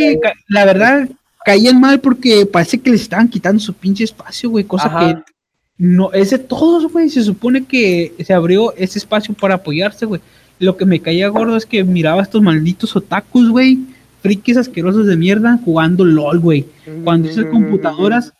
[0.47, 1.09] La verdad,
[1.45, 4.65] caían mal porque parece que les estaban quitando su pinche espacio, güey.
[4.65, 5.33] Cosa que.
[5.77, 7.09] No, es de todos, güey.
[7.09, 10.21] Se supone que se abrió ese espacio para apoyarse, güey.
[10.59, 13.79] Lo que me caía gordo es que miraba a estos malditos otakus, güey.
[14.21, 16.65] Frikis asquerosos de mierda jugando LOL, güey.
[17.03, 18.33] Cuando esas computadoras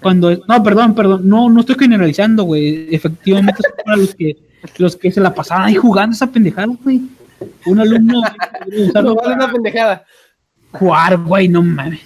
[0.00, 2.94] cuando no, perdón, perdón, no, no estoy generalizando, güey.
[2.94, 4.36] Efectivamente son para los que
[4.78, 7.02] los que se la pasaban ahí jugando esa pendejada, güey.
[7.66, 8.22] Un alumno
[9.02, 10.04] no vale una pendejada.
[10.72, 12.00] Jugar, güey, no mames.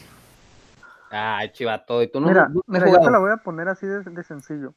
[1.10, 2.28] Ay, chivato, y tú no.
[2.28, 4.74] Mira, mira yo te la voy a poner así de, de sencillo.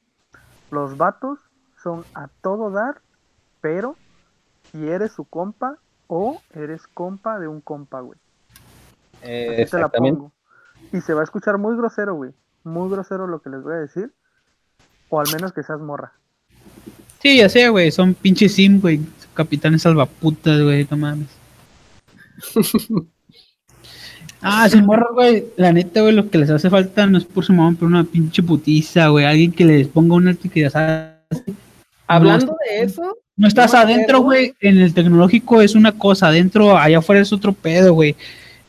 [0.69, 1.39] Los vatos
[1.81, 3.01] son a todo dar,
[3.61, 3.95] pero
[4.71, 5.77] si eres su compa
[6.07, 8.19] o eres compa de un compa, güey.
[9.23, 10.31] Eh, te la pongo.
[10.91, 12.33] Y se va a escuchar muy grosero, güey
[12.67, 14.11] muy grosero lo que les voy a decir.
[15.09, 16.13] O al menos que seas morra.
[17.21, 17.91] Sí, ya sé, güey.
[17.91, 18.99] Son pinches sim, güey.
[19.38, 20.88] Capitanes salvaputas, güey.
[20.89, 21.27] No mames.
[24.41, 25.45] ah, sin morra, güey.
[25.55, 28.03] La neta, güey, lo que les hace falta no es por su mamá, pero una
[28.03, 29.25] pinche putiza, güey.
[29.25, 30.67] Alguien que les ponga un alto que.
[32.07, 33.15] Hablando de eso.
[33.35, 34.55] No estás adentro, güey.
[34.59, 36.29] En el tecnológico es una cosa.
[36.29, 38.15] Adentro, allá afuera es otro pedo, güey.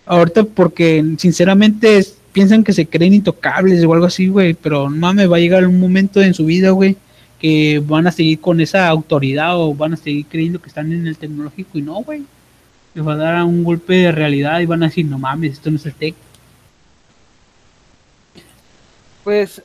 [0.05, 5.29] Ahorita, porque sinceramente es piensan que se creen intocables o algo así, güey, pero mames,
[5.29, 6.97] va a llegar un momento en su vida, güey,
[7.39, 11.07] que van a seguir con esa autoridad o van a seguir creyendo que están en
[11.07, 12.23] el tecnológico y no, güey.
[12.95, 15.71] Les va a dar un golpe de realidad y van a decir, no mames, esto
[15.71, 16.15] no es el tech.
[19.23, 19.63] Pues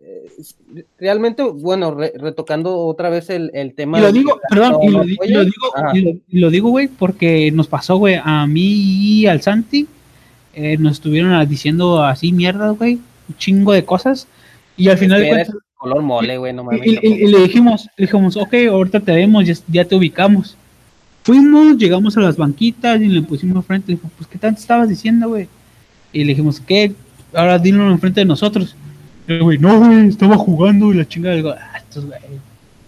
[0.00, 3.98] eh, realmente, bueno, retocando otra vez el, tema.
[3.98, 8.18] Y lo digo, perdón, y lo, digo, y lo, digo, güey, porque nos pasó, güey,
[8.22, 9.86] a mí y al Santi,
[10.54, 14.28] eh, nos estuvieron diciendo así mierda, güey, un chingo de cosas.
[14.78, 15.56] Y al final de cuentas.
[15.86, 16.84] Color mole, güey, no mames.
[16.84, 20.56] Y, le dijimos, le dijimos, ok, ahorita te vemos, ya, te ubicamos.
[21.22, 23.92] Fuimos, llegamos a las banquitas y le pusimos frente.
[23.92, 25.48] Dijo, pues, ¿qué tanto estabas diciendo, güey?
[26.12, 26.92] Y le dijimos, ¿qué?
[27.32, 28.74] Ahora dilo enfrente de nosotros.
[29.28, 31.36] Y güey, no, güey, estaba jugando y la chingada.
[31.36, 32.18] Digo, ah, estos, güey.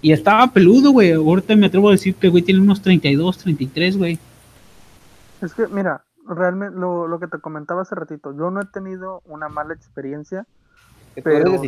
[0.02, 1.12] Y estaba peludo, güey.
[1.12, 4.18] Ahorita me atrevo a decir que, güey, tiene unos 32, 33, güey.
[5.40, 9.22] Es que, mira, realmente lo, lo que te comentaba hace ratito, yo no he tenido
[9.26, 10.46] una mala experiencia,
[11.22, 11.60] pero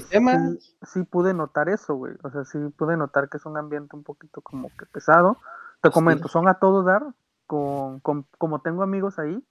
[0.82, 2.14] sí, pude notar eso, güey.
[2.22, 5.38] O sea, sí pude notar que es un ambiente un poquito como que pesado.
[5.82, 7.02] Te comento, son a todo dar,
[7.46, 9.42] con, como tengo amigos ahí,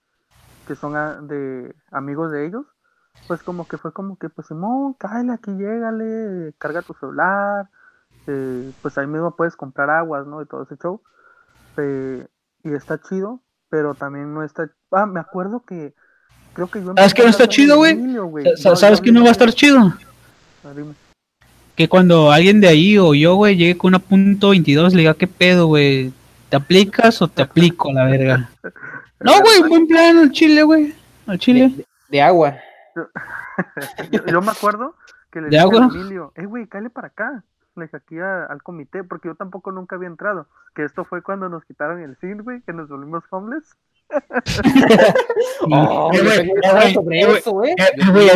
[0.66, 2.66] que son de amigos de ellos,
[3.26, 7.68] pues como que fue como que, pues Simón, cállale aquí, llégale, carga tu celular,
[8.26, 10.42] eh, pues ahí mismo puedes comprar aguas, ¿no?
[10.42, 11.02] Y todo ese show.
[11.76, 12.26] Eh,
[12.62, 14.70] y está chido, pero también no está.
[14.90, 15.94] Ah, me acuerdo que.
[16.52, 16.94] Creo que yo.
[16.96, 17.98] ¿Sabes que no está chido, güey?
[18.56, 19.94] ¿Sabes que no va a estar chido?
[20.64, 20.72] Ah,
[21.76, 25.14] que cuando alguien de ahí o yo, güey, llegue con una punto 22, le diga,
[25.14, 26.12] ¿qué pedo, güey?
[26.50, 28.50] ¿Te aplicas o te aplico la verga?
[29.22, 30.94] No, güey, buen plan al chile, güey.
[31.26, 31.86] Al chile.
[32.08, 32.56] De, agua.
[34.10, 34.94] yo, me acuerdo
[35.30, 37.44] que le dije a Emilio, eh, güey, cállate para acá.
[37.76, 40.48] Le dije aquí al comité, porque yo tampoco nunca había entrado.
[40.74, 43.76] Que esto fue cuando nos quitaron el zinc, güey, que nos volvimos homeless.
[45.70, 46.10] oh,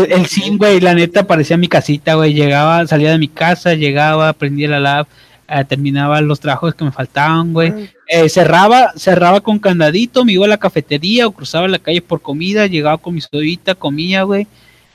[0.09, 2.35] el zinc, güey, la neta parecía mi casita, güey.
[2.35, 5.07] Llegaba, salía de mi casa, llegaba, prendía la lab,
[5.49, 7.91] eh, terminaba los trabajos que me faltaban, güey.
[8.09, 12.21] Eh, cerraba, cerraba con candadito, me iba a la cafetería o cruzaba la calle por
[12.21, 14.47] comida, llegaba con mi sodita, comía, güey.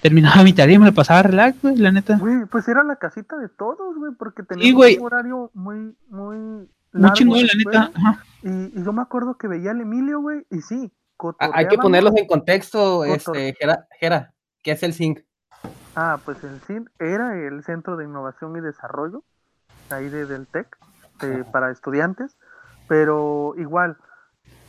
[0.01, 2.17] Terminaba mi tarea y me la pasaba relax, güey, la neta.
[2.17, 6.67] Güey, pues era la casita de todos, güey, porque tenía un horario muy, muy.
[6.91, 7.91] Muy chingón, la neta.
[8.43, 10.91] Y, yo me acuerdo que veía al Emilio, güey, y sí.
[11.39, 14.33] Hay que ponerlos en contexto, este, Jera, Jera,
[14.63, 15.25] ¿qué es el CINC?
[15.93, 19.23] Ah, pues el CINC era el Centro de Innovación y Desarrollo
[19.89, 20.77] ahí de, del TEC
[21.51, 22.37] para estudiantes,
[22.87, 23.97] pero igual,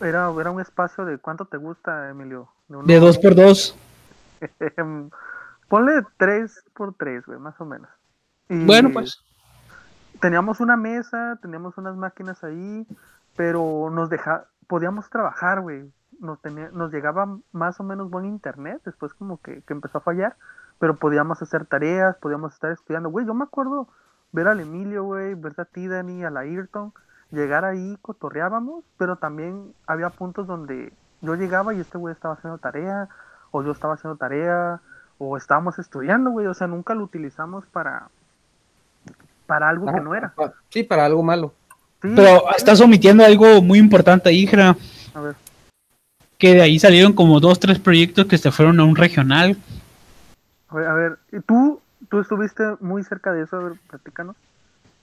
[0.01, 2.49] era, era un espacio de cuánto te gusta, Emilio.
[2.69, 3.77] De, dos por dos.
[5.69, 7.91] Ponle tres por tres, güey, más o menos.
[8.49, 9.23] bueno, pues.
[10.21, 12.87] Teníamos una mesa, teníamos unas máquinas ahí,
[13.37, 15.93] pero nos deja, podíamos trabajar, güey.
[16.19, 20.03] Nos, tenía, nos llegaba más o menos buen internet, después como que, que empezó a
[20.03, 20.37] fallar,
[20.79, 23.09] pero podíamos hacer tareas, podíamos estar estudiando.
[23.09, 23.89] Güey, yo me acuerdo
[24.33, 26.93] ver al Emilio, güey, ver a ti, Dani, a la Ayrton,
[27.31, 32.59] llegar ahí, cotorreábamos, pero también había puntos donde yo llegaba y este güey estaba haciendo
[32.59, 33.09] tarea,
[33.51, 34.81] o yo estaba haciendo tarea,
[35.19, 38.09] o estábamos estudiando, güey, o sea, nunca lo utilizamos para,
[39.47, 40.33] para algo que no era.
[40.71, 41.53] Sí, para algo malo.
[42.01, 44.77] Pero estás omitiendo algo muy importante ahí, Jera.
[45.15, 45.35] A ver.
[46.39, 49.57] Que de ahí salieron como dos, tres proyectos que se fueron a un regional.
[50.69, 51.81] A ver, a ver, ¿y tú
[52.11, 54.37] tú estuviste muy cerca de eso, a ver, platícanos.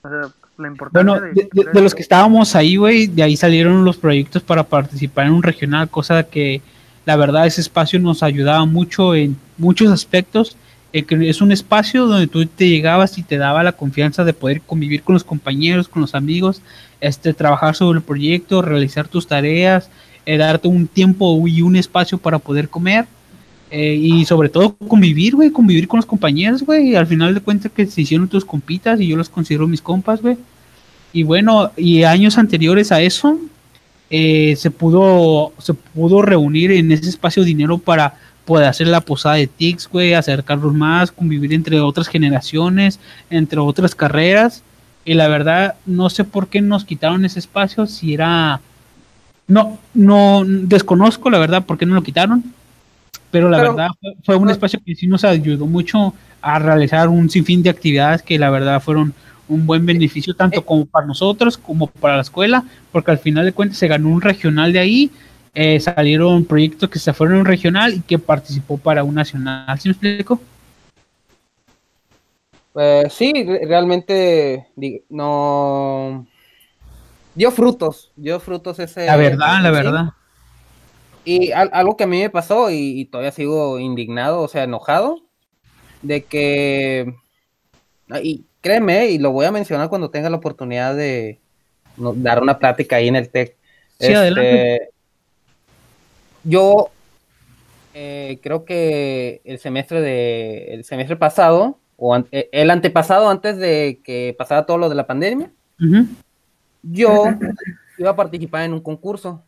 [0.03, 3.97] O sea, la importancia bueno, de, los que estábamos ahí, güey, de ahí salieron los
[3.97, 6.61] proyectos para participar en un regional, cosa que
[7.05, 10.57] la verdad ese espacio nos ayudaba mucho en muchos aspectos.
[10.93, 14.31] Eh, que es un espacio donde tú te llegabas y te daba la confianza de
[14.31, 16.61] poder convivir con los compañeros, con los amigos,
[17.01, 19.89] este, trabajar sobre el proyecto, realizar tus tareas,
[20.25, 23.05] eh, darte un tiempo y un espacio para poder comer
[23.69, 26.95] eh, y sobre todo convivir, güey, convivir con los compañeros, güey.
[26.95, 30.21] Al final de cuentas que se hicieron tus compitas y yo los considero mis compas,
[30.21, 30.37] güey.
[31.13, 33.37] Y bueno, y años anteriores a eso,
[34.09, 39.35] eh, se pudo se pudo reunir en ese espacio dinero para poder hacer la posada
[39.35, 44.63] de TICS, güey, acercarlos más, convivir entre otras generaciones, entre otras carreras.
[45.07, 48.59] Y la verdad, no sé por qué nos quitaron ese espacio, si era...
[49.47, 52.43] No, no, desconozco la verdad por qué no lo quitaron,
[53.31, 53.87] pero la verdad
[54.25, 58.37] fue, un espacio que sí nos ayudó mucho a realizar un sinfín de actividades que
[58.37, 59.13] la verdad fueron
[59.47, 63.53] un buen beneficio tanto como para nosotros como para la escuela, porque al final de
[63.53, 65.09] cuentas se ganó un regional de ahí,
[65.53, 69.79] eh, salieron proyectos que se fueron a un regional y que participó para un nacional.
[69.79, 70.41] ¿Sí me explico?
[72.77, 74.67] Pues sí, realmente
[75.09, 76.27] no
[77.33, 79.07] dio frutos, dio frutos ese.
[79.07, 80.09] La verdad, la verdad.
[81.25, 85.23] Y algo que a mí me pasó y, todavía sigo indignado, o sea, enojado,
[86.03, 87.15] de que,
[88.11, 91.39] ah, y créeme, y lo voy a mencionar cuando tenga la oportunidad de
[91.97, 93.57] dar una plática ahí en el TEC.
[93.99, 94.91] Sí, este,
[96.43, 96.91] yo
[97.95, 104.01] eh, creo que el semestre de el semestre pasado o eh, el antepasado antes de
[104.03, 105.51] que pasara todo lo de la pandemia,
[106.83, 107.25] yo
[107.97, 109.43] iba a participar en un concurso.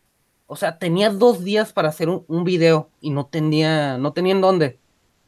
[0.46, 4.40] O sea, tenía dos días para hacer un, video y no tenía, no tenía en
[4.40, 4.80] dónde.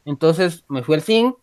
[0.03, 1.33] Entonces me fui al CIN,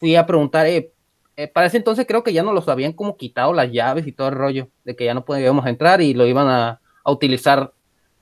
[0.00, 0.92] fui a preguntar, eh,
[1.36, 4.12] eh, para ese entonces creo que ya nos los habían como quitado las llaves y
[4.12, 7.72] todo el rollo, de que ya no podíamos entrar y lo iban a, utilizar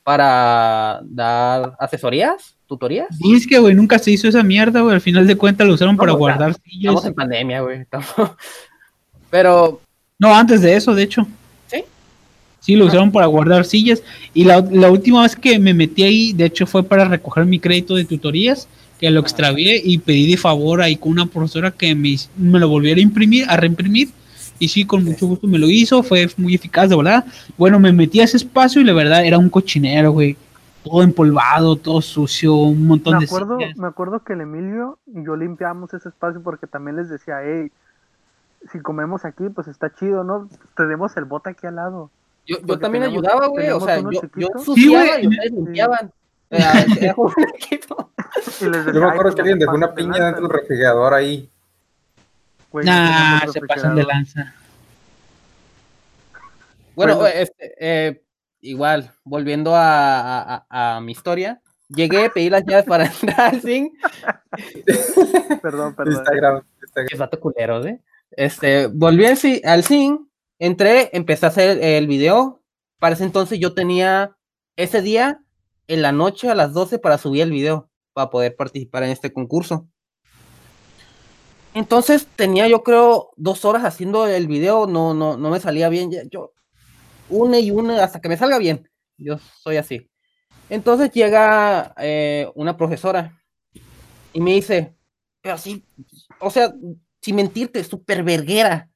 [0.02, 3.08] para dar asesorías, tutorías.
[3.18, 4.94] Y es que, güey, nunca se hizo esa mierda, güey.
[4.94, 6.92] Al final de cuentas lo usaron para guardar sillas.
[6.92, 7.84] Estamos en pandemia, güey.
[9.30, 9.80] Pero.
[10.18, 11.26] No, antes de eso, de hecho.
[12.60, 14.02] Sí, lo usaron para guardar sillas.
[14.34, 14.60] Y la,
[14.90, 18.68] última vez que me metí ahí, de hecho, fue para recoger mi crédito de tutorías,
[19.00, 22.68] que lo extravié y pedí de favor ahí con una profesora que me, me lo
[22.68, 24.10] volviera a imprimir, a reimprimir.
[24.58, 27.24] Y sí, con mucho gusto me lo hizo, fue muy eficaz, de verdad.
[27.56, 30.36] Bueno, me metí a ese espacio y la verdad era un cochinero, güey.
[30.82, 35.24] Todo empolvado, todo sucio, un montón me acuerdo, de Me acuerdo que el Emilio y
[35.24, 37.70] yo limpiamos ese espacio porque también les decía, hey,
[38.72, 40.48] si comemos aquí, pues está chido, ¿no?
[40.76, 42.10] Tenemos el bote aquí al lado.
[42.46, 43.70] Yo, yo también ayudaba, güey.
[43.70, 46.12] O sea, yo, yo suciaba y ustedes limpiaban.
[46.50, 46.58] yo
[49.00, 51.48] me acuerdo que alguien dejó una piña dentro del refrigerador ahí.
[52.72, 54.52] nah, se pasan de lanza.
[56.96, 58.22] Bueno, este, eh,
[58.60, 63.92] igual, volviendo a, mi historia, llegué, pedí las llaves para entrar al zinc.
[65.62, 66.14] perdón, perdón.
[66.14, 67.40] Instagram, Instagram.
[67.40, 68.00] culero, ¿eh?
[68.32, 70.20] Este, volví al, al zinc,
[70.58, 72.62] entré, empecé a hacer el video.
[72.98, 74.36] Para ese entonces yo tenía
[74.76, 75.42] ese día
[75.88, 79.32] en la noche a las 12 para subir el video, para poder participar en este
[79.32, 79.88] concurso.
[81.74, 86.10] Entonces tenía yo creo dos horas haciendo el video, no, no, no me salía bien.
[86.30, 86.52] Yo,
[87.30, 88.88] una y una hasta que me salga bien.
[89.16, 90.10] Yo soy así.
[90.68, 93.42] Entonces llega eh, una profesora
[94.32, 94.94] y me dice,
[95.40, 95.82] pero así,
[96.38, 96.72] o sea,
[97.20, 98.88] sin mentirte, súper verguera.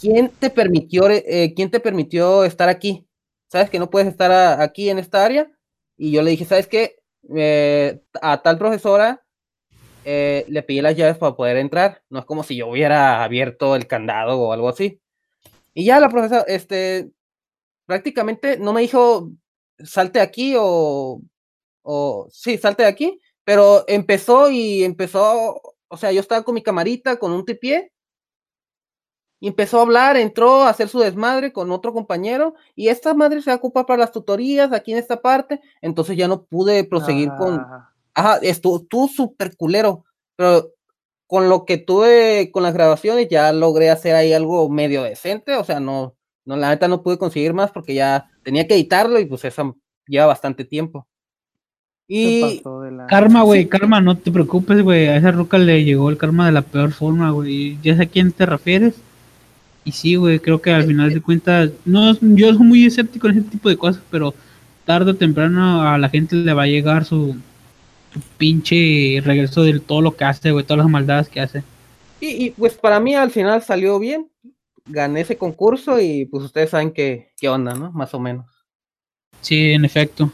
[0.00, 3.06] ¿Quién te permitió, eh, ¿quién te permitió estar aquí?
[3.48, 5.50] ¿Sabes que no puedes estar aquí en esta área?
[5.96, 6.96] Y yo le dije, ¿sabes qué?
[7.36, 9.24] Eh, a tal profesora
[10.04, 12.02] le pedí las llaves para poder entrar.
[12.08, 15.02] No es como si yo hubiera abierto el candado o algo así.
[15.78, 17.12] Y ya la profesora, este,
[17.86, 19.30] prácticamente no me dijo,
[19.78, 21.22] salte aquí o,
[21.82, 26.64] o, sí, salte de aquí, pero empezó y empezó, o sea, yo estaba con mi
[26.64, 27.92] camarita, con un tripié,
[29.38, 33.40] y empezó a hablar, entró a hacer su desmadre con otro compañero, y esta madre
[33.40, 36.82] se va a ocupar para las tutorías aquí en esta parte, entonces ya no pude
[36.82, 37.64] proseguir con,
[38.14, 40.04] ajá, estuvo súper culero,
[40.34, 40.72] pero
[41.28, 45.62] con lo que tuve con las grabaciones ya logré hacer ahí algo medio decente, o
[45.62, 46.16] sea, no,
[46.46, 49.76] no, la neta no pude conseguir más porque ya tenía que editarlo y pues eso
[50.06, 51.06] lleva bastante tiempo.
[52.10, 52.62] Y
[53.06, 56.52] karma, güey, karma, no te preocupes, güey, a esa ruca le llegó el karma de
[56.52, 58.94] la peor forma, güey, ya sé a quién te refieres.
[59.84, 63.38] Y sí, güey, creo que al final de cuentas, no, yo soy muy escéptico en
[63.38, 64.34] ese tipo de cosas, pero
[64.86, 67.36] tarde o temprano a la gente le va a llegar su,
[68.36, 71.62] pinche regreso de todo lo que hace, güey, todas las maldades que hace.
[72.20, 74.28] Y, pues para mí al final salió bien.
[74.86, 77.92] Gané ese concurso y pues ustedes saben qué, qué onda, ¿no?
[77.92, 78.46] Más o menos.
[79.42, 80.32] Sí, en efecto.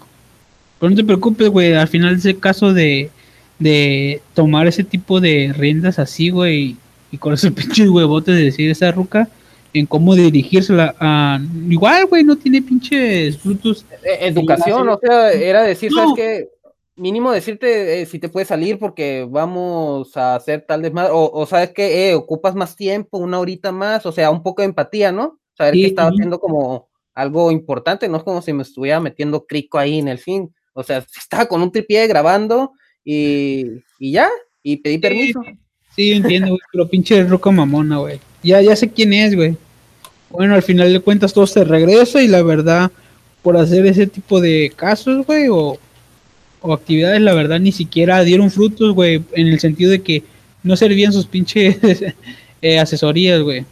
[0.79, 3.11] Pero no te preocupes, güey, al final ese caso de,
[3.59, 6.77] de tomar ese tipo de riendas así, güey,
[7.11, 9.29] y con esos pinches huevotes de decir esa ruca
[9.75, 11.41] en cómo dirigírsela a...
[11.69, 13.85] Igual, güey, no tiene pinches frutos.
[14.05, 16.49] E, educación, o sea, era decir, ¿sabes qué?
[16.97, 21.47] Mínimo decirte eh, si te puedes salir porque vamos a hacer tal desmadre, o, o
[21.47, 25.13] sabes que eh, ocupas más tiempo, una horita más, o sea, un poco de empatía,
[25.13, 25.39] ¿no?
[25.57, 29.79] Saber que estaba haciendo como algo importante, no es como si me estuviera metiendo crico
[29.79, 32.73] ahí en el fin, o sea, estaba con un tripié grabando
[33.05, 33.67] y,
[33.99, 34.29] y ya,
[34.63, 35.41] y pedí permiso.
[35.95, 38.21] Sí, entiendo, güey, pero pinche roca mamona, güey.
[38.43, 39.57] Ya, ya sé quién es, güey.
[40.29, 42.91] Bueno, al final de cuentas todo se regresa y la verdad,
[43.43, 45.79] por hacer ese tipo de casos, güey, o
[46.67, 50.25] o actividades, la verdad, ni siquiera dieron frutos, güey, en el sentido de que
[50.63, 51.77] no servían sus pinches
[52.63, 53.67] eh, asesorías, güey.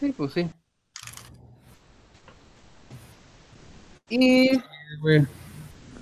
[0.00, 0.48] Sí, pues sí.
[4.08, 4.50] Y...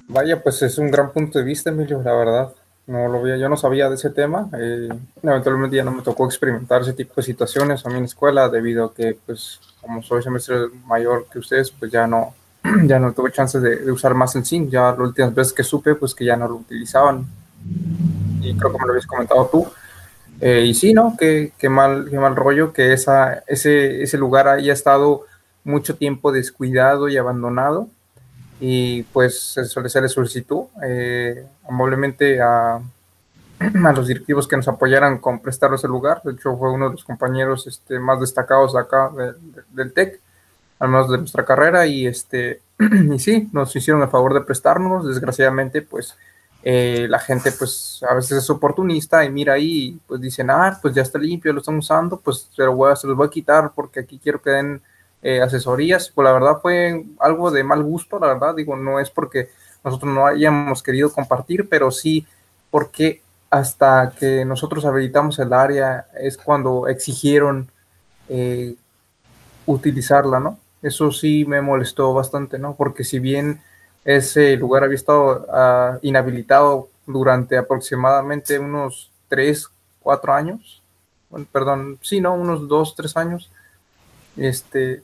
[0.07, 2.53] Vaya, pues es un gran punto de vista, Emilio, la verdad.
[2.87, 4.49] No lo veía, yo no sabía de ese tema.
[4.61, 4.89] Eh,
[5.25, 8.49] eventualmente ya no me tocó experimentar ese tipo de situaciones a mí en la escuela,
[8.49, 12.33] debido a que, pues, como soy semestre mayor que ustedes, pues ya no,
[12.85, 14.71] ya no tuve chance de, usar más el zinc.
[14.71, 17.27] Ya las últimas veces que supe, pues que ya no lo utilizaban.
[18.41, 19.67] Y creo que me lo habías comentado tú.
[20.41, 21.17] Eh, y sí, ¿no?
[21.19, 25.27] Qué, qué, mal, qué mal rollo que esa, ese, ese lugar haya estado
[25.65, 27.89] mucho tiempo descuidado y abandonado.
[28.61, 32.81] Y pues se, se le solicitó eh, amablemente a,
[33.85, 36.23] a los directivos que nos apoyaran con prestar ese lugar.
[36.25, 39.11] De hecho, fue uno de los compañeros este, más destacados acá
[39.71, 40.21] del TEC
[40.89, 42.61] menos de nuestra carrera, y este,
[43.13, 46.17] y sí, nos hicieron el favor de prestarnos, desgraciadamente, pues
[46.63, 50.95] eh, la gente pues a veces es oportunista y mira ahí, pues dicen, ah, pues
[50.95, 53.73] ya está limpio, lo están usando, pues se, voy a, se los voy a quitar
[53.75, 54.83] porque aquí quiero que den
[55.23, 59.11] eh, asesorías, pues la verdad fue algo de mal gusto, la verdad, digo, no es
[59.11, 59.49] porque
[59.83, 62.27] nosotros no hayamos querido compartir, pero sí
[62.71, 67.71] porque hasta que nosotros habilitamos el área es cuando exigieron
[68.29, 68.77] eh,
[69.67, 70.59] utilizarla, ¿no?
[70.83, 72.75] Eso sí me molestó bastante, ¿no?
[72.75, 73.61] Porque si bien
[74.05, 79.69] ese lugar había estado ah, inhabilitado durante aproximadamente unos 3,
[80.01, 80.83] 4 años,
[81.53, 82.35] perdón, sí, ¿no?
[82.35, 83.51] Unos 2, 3 años,
[84.37, 85.03] este,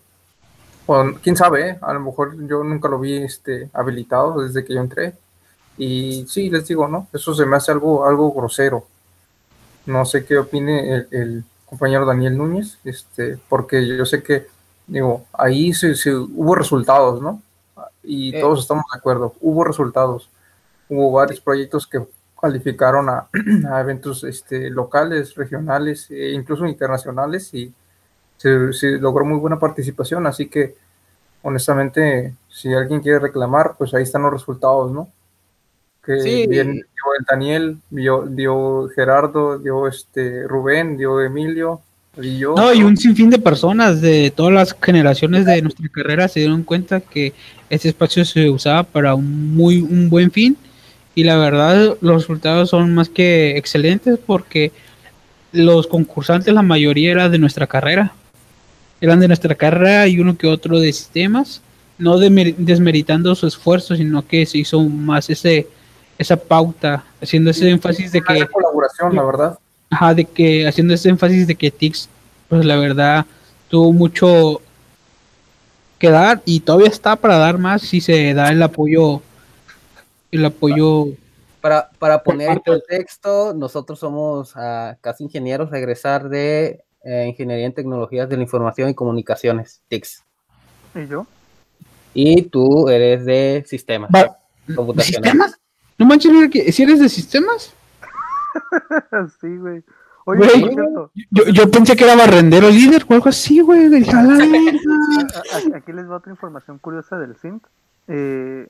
[1.22, 1.79] quién sabe, ¿eh?
[1.81, 5.14] a lo mejor yo nunca lo vi este, habilitado desde que yo entré.
[5.79, 7.09] Y sí, les digo, ¿no?
[7.12, 8.87] Eso se me hace algo, algo grosero.
[9.85, 14.47] No sé qué opine el, el compañero Daniel Núñez, este, porque yo sé que
[14.87, 17.43] digo, ahí sí, hubo resultados, ¿no?
[18.03, 18.41] Y eh.
[18.41, 20.30] todos estamos de acuerdo, hubo resultados.
[20.89, 22.01] Hubo varios proyectos que
[22.41, 23.28] calificaron a,
[23.80, 27.72] eventos este, locales, regionales e incluso internacionales y
[28.37, 30.76] se, logró muy buena participación, así que
[31.43, 35.09] honestamente, si alguien quiere reclamar, pues ahí están los resultados, ¿no?
[36.05, 36.47] Que sí.
[36.47, 41.80] bien dio el Daniel, dio, dio Gerardo, dio este Rubén, dio Emilio,
[42.23, 42.55] y yo.
[42.55, 46.62] No, y un sinfín de personas de todas las generaciones de nuestra carrera se dieron
[46.62, 47.35] cuenta que
[47.71, 50.57] ese espacio se usaba para un muy un buen fin.
[51.14, 54.73] Y la verdad los resultados son más que excelentes porque
[55.53, 58.12] los concursantes la mayoría eran de nuestra carrera.
[59.01, 61.62] Eran de nuestra carrera y uno que otro de sistemas
[61.99, 65.67] no desmeritando su esfuerzo sino que se hizo más ese
[66.19, 69.59] esa pauta haciendo ese énfasis de que colaboración la verdad
[69.91, 72.09] ajá de que haciendo ese énfasis de que Tix
[72.49, 73.26] pues la verdad
[73.68, 74.61] tuvo mucho
[75.99, 79.22] que dar y todavía está para dar más si se da el apoyo
[80.30, 81.07] el apoyo
[81.61, 87.72] para, para poner en contexto nosotros somos uh, casi ingenieros regresar de eh, ingeniería en
[87.72, 90.24] tecnologías de la información y comunicaciones TICS
[90.95, 91.26] y yo
[92.12, 94.11] y tú eres de sistemas
[94.74, 95.61] computacionales ¿Sistemas?
[95.99, 97.72] no manches si eres de sistemas
[99.40, 99.84] sí güey
[100.28, 100.74] Oye,
[101.30, 103.86] yo, yo, pensé que era barrendero líder o algo así, güey.
[105.74, 107.62] Aquí les va otra información curiosa del CINT.
[108.09, 108.68] Eh,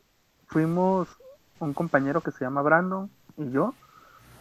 [0.48, 1.08] fuimos
[1.58, 3.08] un compañero que se llama Brandon
[3.38, 3.72] y yo,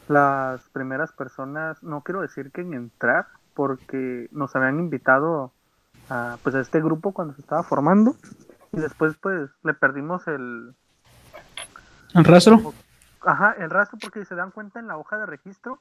[0.10, 5.54] las primeras personas, no quiero decir que en entrar, porque nos habían invitado
[6.10, 8.18] a, pues, a este grupo cuando se estaba formando
[8.74, 10.76] y después pues le perdimos el...
[12.14, 12.74] ¿El rastro?
[13.26, 15.80] Ajá, el rastro porque se dan cuenta en la hoja de registro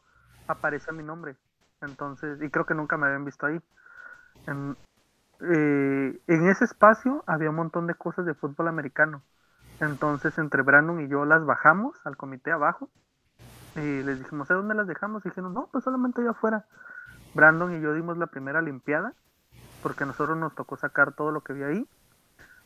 [0.48, 1.36] aparece mi nombre.
[1.82, 3.60] Entonces, y creo que nunca me habían visto ahí.
[4.46, 4.76] En,
[5.40, 9.22] eh, en ese espacio había un montón de cosas de fútbol americano.
[9.80, 12.88] Entonces, entre Brandon y yo las bajamos al comité abajo.
[13.76, 15.26] Y les dijimos, ¿a dónde las dejamos?
[15.26, 16.64] Y dijeron, no, pues solamente allá afuera.
[17.34, 19.12] Brandon y yo dimos la primera limpiada.
[19.82, 21.86] Porque a nosotros nos tocó sacar todo lo que había ahí.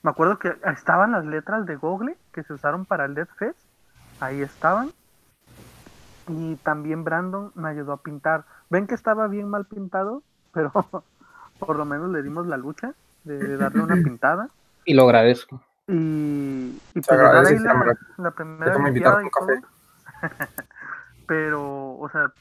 [0.02, 3.67] Me acuerdo que estaban las letras de Google que se usaron para el Dead Fest.
[4.20, 4.92] Ahí estaban
[6.28, 8.44] y también Brandon me ayudó a pintar.
[8.70, 10.72] Ven que estaba bien mal pintado, pero
[11.58, 12.94] por lo menos le dimos la lucha
[13.24, 14.48] de, darle una pintada.
[14.84, 15.62] Y lo agradezco.
[15.86, 19.48] Y, y pues ahí la, la, primera limpiada y todo.
[21.26, 22.32] pero, o sea,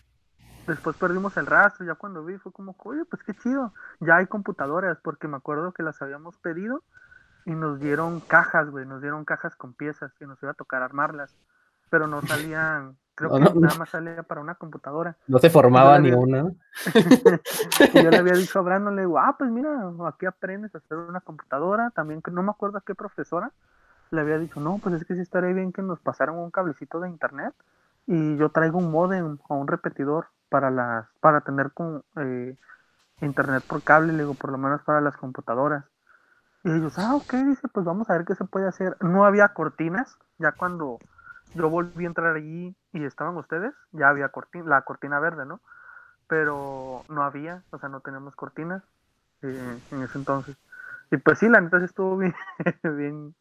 [0.68, 4.28] después perdimos el rastro, ya cuando vi fue como, oye, pues qué chido, ya hay
[4.28, 6.84] computadoras, porque me acuerdo que las habíamos pedido
[7.46, 10.84] y nos dieron cajas, güey, nos dieron cajas con piezas que nos iba a tocar
[10.84, 11.34] armarlas,
[11.90, 15.18] pero no salían Creo que nada más salía para una computadora.
[15.28, 16.52] No se formaba ni una.
[17.94, 20.78] y yo le había dicho a Brandon, le digo, ah, pues mira, aquí aprendes a
[20.78, 21.90] hacer una computadora.
[21.90, 23.52] También, que no me acuerdo a qué profesora,
[24.12, 27.00] le había dicho, no, pues es que sí estaría bien que nos pasaran un cablecito
[27.00, 27.56] de internet
[28.06, 32.56] y yo traigo un modem o un repetidor para las para tener con eh,
[33.22, 35.86] internet por cable, le digo, por lo menos para las computadoras.
[36.64, 38.96] Y ellos, ah, ok, dice, pues vamos a ver qué se puede hacer.
[39.02, 41.00] No había cortinas, ya cuando
[41.54, 45.62] yo volví a entrar allí y estaban ustedes, ya había cortina, la cortina verde, ¿no?
[46.28, 48.84] Pero no había, o sea, no teníamos cortinas
[49.42, 50.58] eh, en ese entonces.
[51.12, 52.36] Y pues sí, la neta sí estuvo bien,
[52.84, 53.36] bien,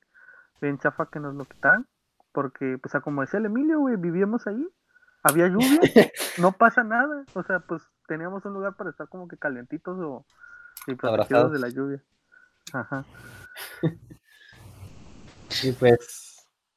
[0.60, 1.86] bien chafa que nos lo quitaran,
[2.32, 4.68] porque, pues, como decía el Emilio, güey, vivíamos ahí,
[5.22, 5.80] había lluvia,
[6.38, 10.24] no pasa nada, o sea, pues teníamos un lugar para estar como que calentitos o
[10.86, 12.02] y protegidos de la lluvia.
[12.72, 13.04] Ajá.
[15.62, 16.25] Y pues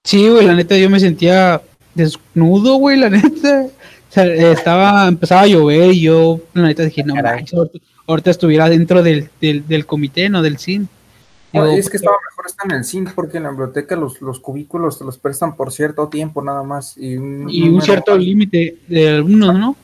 [0.10, 1.62] Sí, güey, la neta yo me sentía
[1.94, 3.68] desnudo, güey, la neta.
[3.68, 7.14] O sea, estaba, empezaba a llover y yo, la neta, dije, no,
[8.08, 10.90] ahorita, estuviera dentro del, del, comité, no del CIN.
[11.54, 14.98] es que estaba mejor estar en el CIN porque en la biblioteca los, los cubículos
[14.98, 16.98] te los prestan por cierto tiempo nada más.
[16.98, 19.76] Y un, cierto límite de alumnos, ¿no?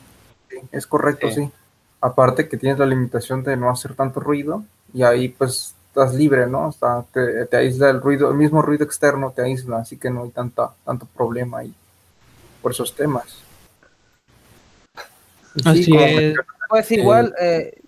[0.50, 1.48] Sí, es correcto, sí.
[2.00, 6.46] Aparte que tienes la limitación de no hacer tanto ruido y ahí pues estás libre,
[6.46, 6.74] ¿no?
[7.12, 10.30] te, te, aísla el ruido, el mismo ruido externo te aísla, así que no hay
[10.30, 11.72] tanta, tanto problema ahí
[12.60, 13.38] por esos temas.
[15.64, 16.36] así es.
[16.68, 17.80] Pues igual, eh,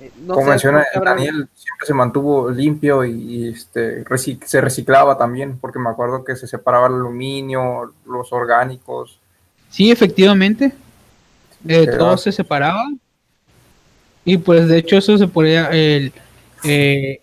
[0.00, 4.04] eh, como menciona Daniel, siempre se mantuvo limpio y, este,
[4.44, 9.18] se reciclaba también, porque me acuerdo que se separaba el aluminio, los orgánicos.
[9.68, 10.72] Sí, efectivamente.
[11.66, 12.84] Eh, todo se separaba.
[14.26, 16.12] Y pues de hecho eso se ponía el
[16.64, 17.20] eh,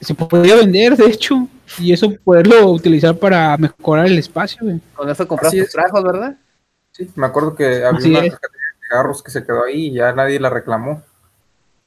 [0.00, 4.60] se podía vender, de hecho, y eso poderlo utilizar para mejorar el espacio.
[4.94, 6.36] Con eso compraste trajos, ¿verdad?
[6.92, 8.38] Sí, me acuerdo que había una de
[8.82, 11.02] cigarros que se quedó ahí y ya nadie la reclamó.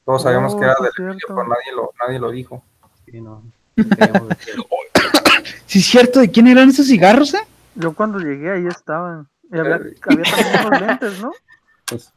[0.06, 2.64] Todos sabíamos que era oh, del Emilio, pero nadie lo, nadie lo dijo.
[3.06, 3.43] Sí, no.
[5.66, 6.20] ¿Sí es cierto?
[6.20, 7.41] ¿De quién eran esos cigarros, eh?
[7.76, 9.28] Yo cuando llegué ahí estaban.
[9.52, 11.32] Y había, eh, había también unos lentes, ¿no?
[11.89, 12.14] Pues,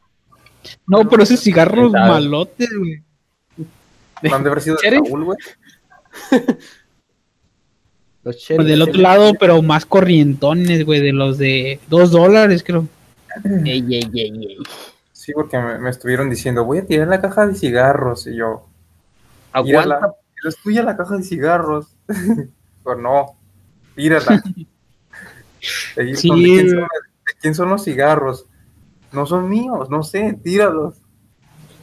[0.87, 3.03] no, pero esos cigarros malotes, güey.
[4.31, 5.39] ¿No han de haber sido de Raúl, güey?
[8.25, 12.87] los pues del otro lado, pero más corrientones, güey, de los de dos dólares, creo.
[13.65, 14.59] ey, ey, ey, ey.
[15.13, 18.27] Sí, porque me, estuvieron diciendo, voy a tirar la caja de cigarros.
[18.27, 18.67] Y yo,
[19.53, 20.15] aguanta.
[20.45, 21.95] Es tuya la caja de cigarros.
[22.83, 23.37] o no,
[23.95, 24.43] tírala.
[24.43, 24.67] sí.
[25.95, 28.47] ¿De quién son los cigarros?
[29.13, 31.02] No son míos, no sé, tíralos.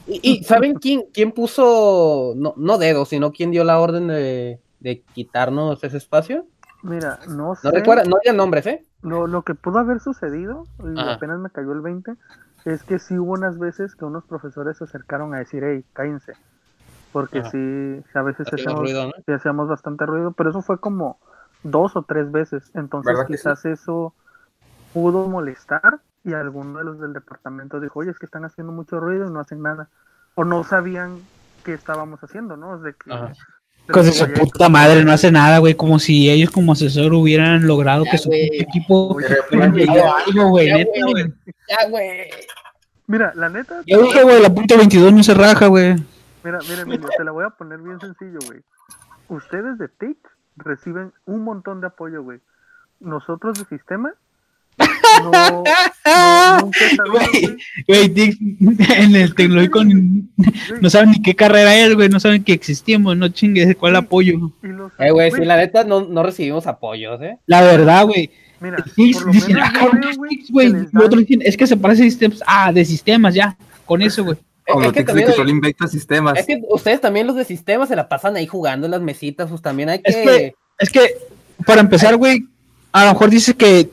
[0.10, 4.60] ¿Y, saben quién, quién puso, no, no dedos, sino quién dio la orden de,
[5.14, 6.46] quitarnos ese espacio?
[6.82, 7.68] Mira, no sé.
[7.68, 8.86] No recuerda, no digan nombres, ¿eh?
[9.02, 12.14] Lo, lo que pudo haber sucedido, y apenas me cayó el 20,
[12.66, 16.34] es que sí hubo unas veces que unos profesores se acercaron a decir, hey, cállense.
[17.12, 18.48] Porque sí, a veces
[19.28, 21.18] hacíamos, bastante ruido, pero eso fue como
[21.64, 22.72] dos o tres veces.
[22.76, 24.14] Entonces quizás eso
[24.94, 29.00] pudo molestar y alguno de los del departamento dijo, oye, es que están haciendo mucho
[29.00, 29.90] ruido y no hacen nada.
[30.36, 31.20] O no sabían
[31.64, 32.78] qué estábamos haciendo, ¿no?
[32.80, 33.12] De que,
[33.94, 38.06] de su puta madre, no hace nada, güey, como si ellos como asesor hubieran logrado
[38.10, 39.18] que su equipo
[39.52, 42.30] algo, güey, Ya, güey.
[43.08, 43.82] Mira, la neta.
[43.88, 45.96] Ya dije, güey, la punta 22 no se raja, güey.
[46.44, 48.62] Mira, mira, mira, te la voy a poner bien sencillo, güey.
[49.30, 50.18] Ustedes de TIC
[50.58, 52.40] reciben un montón de apoyo, güey.
[53.00, 54.14] Nosotros de sistema
[55.32, 55.64] no,
[57.88, 59.84] en el tecnológico
[60.82, 64.52] no saben ni qué carrera es, güey, no saben que existimos, no chingues, ¿cuál apoyo?
[65.00, 67.38] Eh, güey, sí, la neta no, no recibimos apoyos, ¿eh?
[67.46, 68.30] La verdad, güey.
[68.62, 69.90] Mira, dicen, ah,
[70.50, 74.24] güey, otros dicen, es que se parece a sistemas, ah, de sistemas, ya, con eso,
[74.24, 74.38] güey.
[74.66, 75.28] Es, que, también,
[75.90, 76.38] sistemas.
[76.38, 79.50] Es que ustedes también los de sistemas se la pasan ahí jugando en las mesitas,
[79.50, 80.12] pues también hay que...
[80.12, 81.16] Es que, es que
[81.66, 82.46] para empezar, güey,
[82.92, 83.90] a lo mejor dice que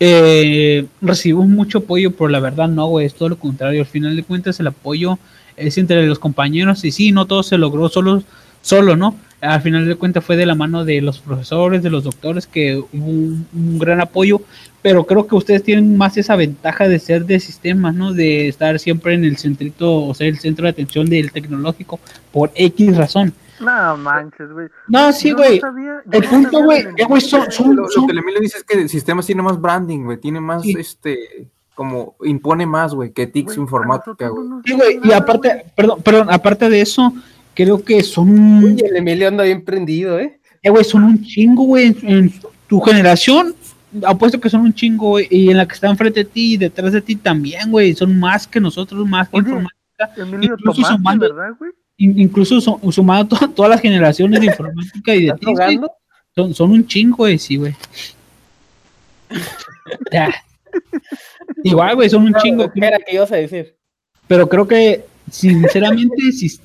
[0.00, 3.80] eh, recibimos mucho apoyo, pero la verdad no, güey, es todo lo contrario.
[3.80, 5.18] Al final de cuentas, el apoyo
[5.56, 8.22] es entre los compañeros y sí, no todo se logró solo,
[8.62, 9.16] solo, ¿no?
[9.40, 12.76] Al final de cuentas fue de la mano de los profesores, de los doctores, que
[12.76, 13.46] hubo un,
[13.78, 14.40] gran apoyo,
[14.82, 18.12] pero creo que ustedes tienen más esa ventaja de ser de sistemas, ¿no?
[18.12, 22.00] De estar siempre en el centrito, o sea, el centro de atención del tecnológico,
[22.32, 23.32] por X razón.
[23.60, 24.68] No manches, güey.
[24.88, 25.60] No, sí, güey.
[26.12, 29.42] el punto, güey, güey, son, son, Lo, que le dice es que el sistema tiene
[29.42, 30.18] más branding, güey.
[30.18, 34.48] Tiene más, este, como, impone más, güey, que TICS informática, güey.
[34.64, 37.12] Sí, güey, y aparte, perdón, perdón, aparte de eso,
[37.54, 38.62] creo que son.
[38.64, 40.40] Uy, el Emilio anda bien prendido, ¿eh?
[40.62, 41.96] Eh, güey, son un chingo, güey.
[42.02, 42.32] En,
[42.66, 43.54] tu generación,
[44.04, 45.26] apuesto que son un chingo, güey.
[45.30, 47.94] Y en la que está enfrente de ti y detrás de ti también, güey.
[47.94, 49.76] Son más que nosotros, más que informática.
[50.16, 51.72] Emilio, Tomás, ¿verdad, güey?
[51.98, 52.60] Incluso
[52.92, 55.46] sumado todas las generaciones de informática y de ti,
[56.34, 57.74] son, son un chingo, güey, sí, güey.
[61.64, 62.70] Igual, güey, son un chingo.
[62.70, 63.74] ¿Qué era que ibas a decir?
[64.28, 66.14] Pero creo que, sinceramente,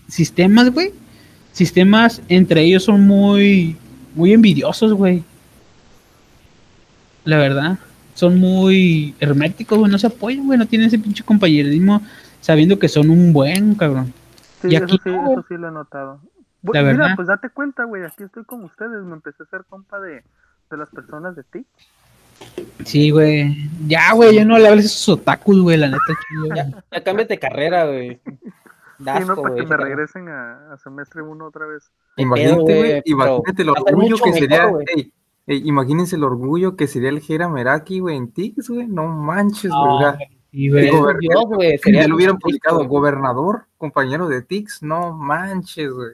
[0.08, 0.92] sistemas, güey,
[1.52, 3.76] sistemas entre ellos son muy,
[4.14, 5.24] muy envidiosos, güey.
[7.26, 7.80] La verdad.
[8.14, 12.04] Son muy herméticos, güey, no se apoyan, güey, no tienen ese pinche compañerismo
[12.42, 14.14] sabiendo que son un buen, cabrón.
[14.70, 16.22] Sí, eso, sí, eso sí lo he notado.
[16.62, 20.24] mira, pues date cuenta, güey, aquí estoy con ustedes, me empecé a hacer compa de,
[20.70, 21.66] de las personas de ti.
[22.86, 23.70] Sí, güey.
[23.88, 26.00] Ya, güey, ya no le hables a esos otakus, güey, la neta.
[26.28, 28.22] Chido, ya, ya cámbiate carrera, güey.
[28.26, 31.92] Sí, no, para que me regresen a, a semestre uno otra vez.
[32.16, 34.72] Imagínate, güey, imagínate el orgullo que sería,
[35.48, 40.16] imagínense el orgullo que sería el Jera Meraki, güey, en TICS, güey, no manches, güey.
[40.56, 46.14] Y ya lo hubieran publicado, gobernador, compañero de Tix, no manches, güey.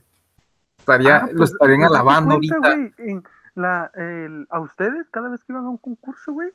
[0.77, 2.57] Estaría, ah, lo pues, estarían alabando ahorita.
[3.55, 6.51] la, el, a ustedes, cada vez que iban a un concurso, güey,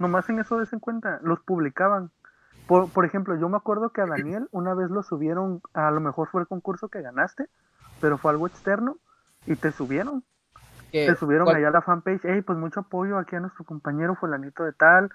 [0.00, 2.10] nomás en eso des en cuenta, los publicaban.
[2.66, 6.00] Por, por ejemplo, yo me acuerdo que a Daniel una vez lo subieron, a lo
[6.00, 7.46] mejor fue el concurso que ganaste,
[8.00, 8.98] pero fue algo externo,
[9.46, 10.24] y te subieron.
[10.90, 14.64] Te subieron allá a la fanpage, hey, pues mucho apoyo aquí a nuestro compañero fulanito
[14.64, 15.12] de tal,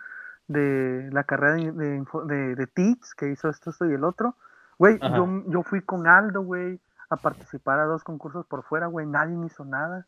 [0.47, 4.35] de la carrera de, de, de, TICS, que hizo esto, esto y el otro.
[4.77, 9.05] Güey, yo, yo fui con Aldo, güey, a participar a dos concursos por fuera, güey,
[9.05, 10.05] nadie me hizo nada.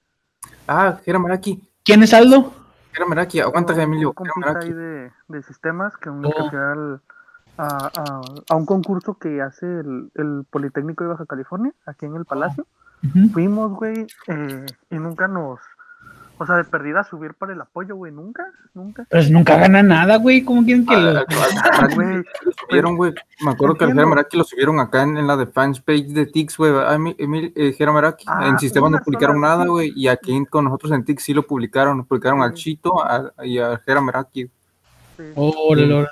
[0.67, 1.67] Ah, Jera Maraki.
[1.83, 2.53] ¿Quién es Aldo?
[2.91, 4.13] Jera Maraki, aguanta, Emilio.
[4.17, 6.31] Un ahí de, de, sistemas que un oh.
[7.57, 12.15] a, a, a, un concurso que hace el, el, Politécnico de Baja California, aquí en
[12.15, 12.65] el Palacio.
[13.31, 15.59] Fuimos, güey, eh, y nunca nos,
[16.39, 19.05] o sea, de perdida subir para el apoyo, güey, nunca, nunca.
[19.09, 21.19] Pues nunca gana nada, güey, ¿cómo quieren que lo...?
[21.19, 22.23] Ah, güey,
[22.61, 25.81] subieron, güey, me acuerdo que el Jera Meraki lo subieron acá en, la de fans
[25.81, 26.71] page de Tix, güey,
[27.17, 30.91] Emil, eh, Jera Meraki, ah, en Sistema no publicaron nada, güey, y aquí con nosotros
[30.91, 32.93] en Tix sí lo publicaron, publicaron al Chito
[33.43, 34.45] y a Jera Meraki.
[35.17, 35.23] Sí.
[35.35, 36.07] Órale,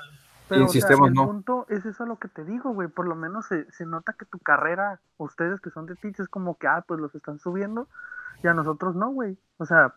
[0.48, 1.26] pero, en sistemas no.
[1.26, 2.86] punto es eso lo que te digo, güey.
[2.86, 6.28] Por lo menos se, se, nota que tu carrera, ustedes que son de Tix, es
[6.28, 7.88] como que, ah, pues los están subiendo
[8.42, 9.36] y a nosotros no, güey.
[9.58, 9.94] O sea,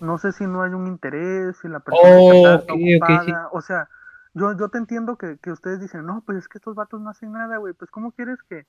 [0.00, 3.88] no sé si no hay un interés, si la persona está ocupada, o sea,
[4.34, 7.10] yo, yo te entiendo que, que, ustedes dicen, no, pues es que estos vatos no
[7.10, 8.66] hacen nada, güey, pues ¿cómo quieres que...?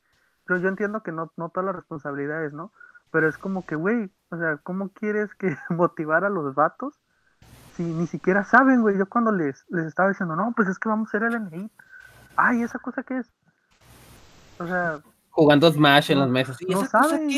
[0.50, 2.72] Yo, yo entiendo que no, no todas las responsabilidades, ¿no?
[3.12, 7.00] Pero es como que, güey, o sea, ¿cómo quieres que motivar a los vatos
[7.76, 8.98] si ni siquiera saben, güey?
[8.98, 11.70] Yo cuando les, les estaba diciendo, no, pues es que vamos a hacer el NI.
[12.36, 13.32] Ay, ¿esa cosa qué es?
[14.58, 15.00] O sea...
[15.30, 16.58] Jugando Smash en las mesas.
[16.62, 17.30] ¿Y no saben.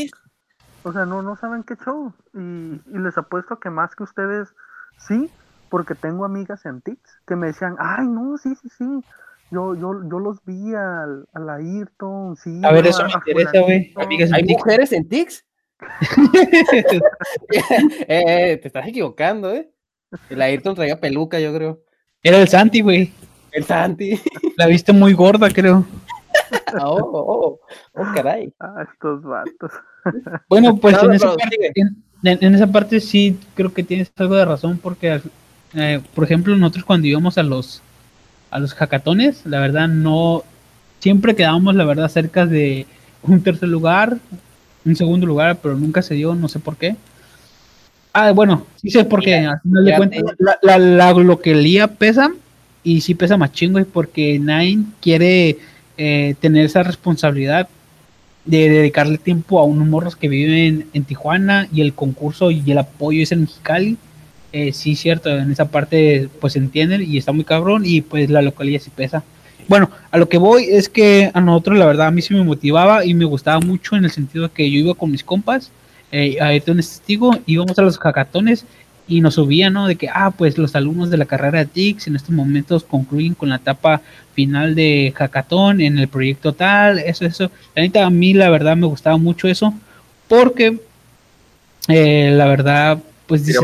[0.84, 2.14] O sea, no, no saben qué show.
[2.34, 4.54] Y, y les apuesto que más que ustedes,
[4.98, 5.30] sí,
[5.70, 8.86] porque tengo amigas en TICS que me decían, ay, no, sí, sí, sí.
[9.50, 12.62] Yo, yo, yo los vi al, a la Ayrton, sí.
[12.64, 13.94] A ver, eso me interesa, güey.
[14.34, 15.46] ¿Hay mujeres en TICS?
[18.08, 19.70] eh, te estás equivocando, ¿eh?
[20.30, 21.82] El Ayrton traía peluca, yo creo.
[22.22, 23.12] Era el Santi, güey.
[23.52, 24.20] El Santi.
[24.58, 25.86] La viste muy gorda, creo.
[26.82, 27.60] oh, oh,
[27.94, 28.54] oh, caray.
[28.60, 29.72] Ah, estos vatos.
[30.50, 31.74] Bueno, pues en, esa parte,
[32.24, 35.22] en, esa parte, sí creo que tienes algo de razón, porque,
[35.76, 37.82] eh, por ejemplo, nosotros cuando íbamos a los
[38.52, 40.44] a los hackatones, la verdad no
[41.00, 42.86] siempre quedábamos, la verdad, cerca de
[43.24, 44.18] un tercer lugar,
[44.86, 46.96] un segundo lugar, pero nunca se dio, no sé por qué.
[48.14, 49.38] Ah, bueno, sí sé por qué.
[49.38, 50.24] Al final de cuentas,
[50.62, 52.32] la, la, localía pesa
[52.84, 55.58] y sí pesa más chingo, porque Nine quiere
[55.98, 57.68] eh, tener esa responsabilidad
[58.45, 62.78] de dedicarle tiempo a unos morros que viven en Tijuana y el concurso y el
[62.78, 63.98] apoyo es en Mexicali.
[64.52, 68.41] Eh, sí, cierto, en esa parte pues entienden y está muy cabrón y pues la
[68.41, 69.24] localidad sí pesa.
[69.68, 72.44] Bueno, a lo que voy es que a nosotros la verdad a mí sí me
[72.44, 75.72] motivaba y me gustaba mucho en el sentido de que yo iba con mis compas,
[76.11, 78.65] eh, a un testigo, íbamos a los hackatones
[79.08, 79.88] y nos subía, ¿no?
[79.88, 83.34] De que, ah, pues los alumnos de la carrera de TICS en estos momentos concluyen
[83.34, 84.02] con la etapa
[84.34, 87.52] final de hackathon en el proyecto tal, eso, eso.
[87.76, 89.74] La neta, a mí la verdad me gustaba mucho eso,
[90.28, 90.80] porque
[91.88, 93.60] eh, la verdad, pues dice,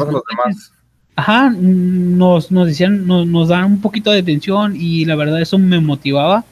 [1.16, 5.60] Ajá, nos, nos decían, nos, nos dan un poquito de atención y la verdad eso
[5.60, 6.46] me motivaba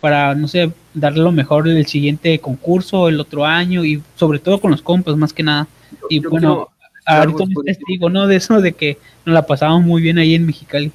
[0.00, 4.60] para, no sé, darle lo mejor el siguiente concurso, el otro año y sobre todo
[4.60, 5.66] con los compas más que nada.
[6.08, 6.71] y bueno,
[7.06, 8.26] ahorita un testigo, ¿no?
[8.26, 10.92] De eso, de que nos la pasamos muy bien ahí en Mexicali.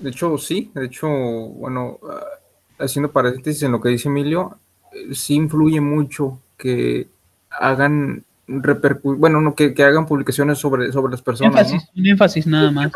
[0.00, 2.24] De hecho, sí, de hecho, bueno, ah,
[2.78, 4.58] haciendo paréntesis en lo que dice Emilio,
[4.92, 7.08] eh, sí influye mucho que
[7.50, 11.72] hagan repercu bueno, no, que, que, hagan publicaciones sobre, sobre las personas.
[11.72, 12.92] Énfasis, un énfasis nada más.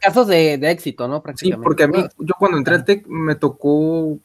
[0.00, 1.22] casos de, de, éxito, ¿no?
[1.36, 4.18] Sí, porque a mí, yo cuando entré al TEC me tocó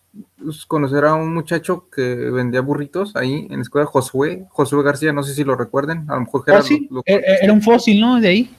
[0.67, 5.23] conocer a un muchacho que vendía burritos ahí en la escuela Josué, Josué García, no
[5.23, 8.19] sé si lo recuerden, a lo mejor era, oh, e, e, era un fósil, ¿no?
[8.19, 8.51] De ahí.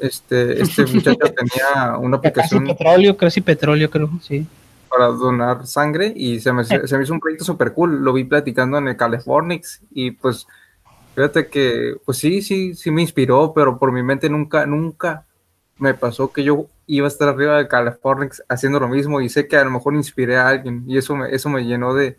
[0.00, 2.64] Este, este muchacho tenía una aplicación.
[2.64, 4.46] Casi petróleo, casi petróleo, creo, sí.
[4.88, 8.02] Para donar sangre y se me, se me hizo un proyecto súper cool.
[8.02, 10.46] Lo vi platicando en el Californix y pues
[11.16, 15.24] Fíjate que, pues sí, sí, sí me inspiró, pero por mi mente nunca, nunca
[15.78, 19.48] me pasó que yo iba a estar arriba de California haciendo lo mismo y sé
[19.48, 22.18] que a lo mejor inspiré a alguien y eso me, eso me llenó de,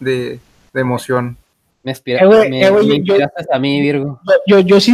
[0.00, 0.40] de,
[0.74, 1.36] emoción.
[1.84, 4.20] Me, inspira, eh, me, eh, inspiraste a mí, Virgo.
[4.48, 4.92] Yo, yo, sí,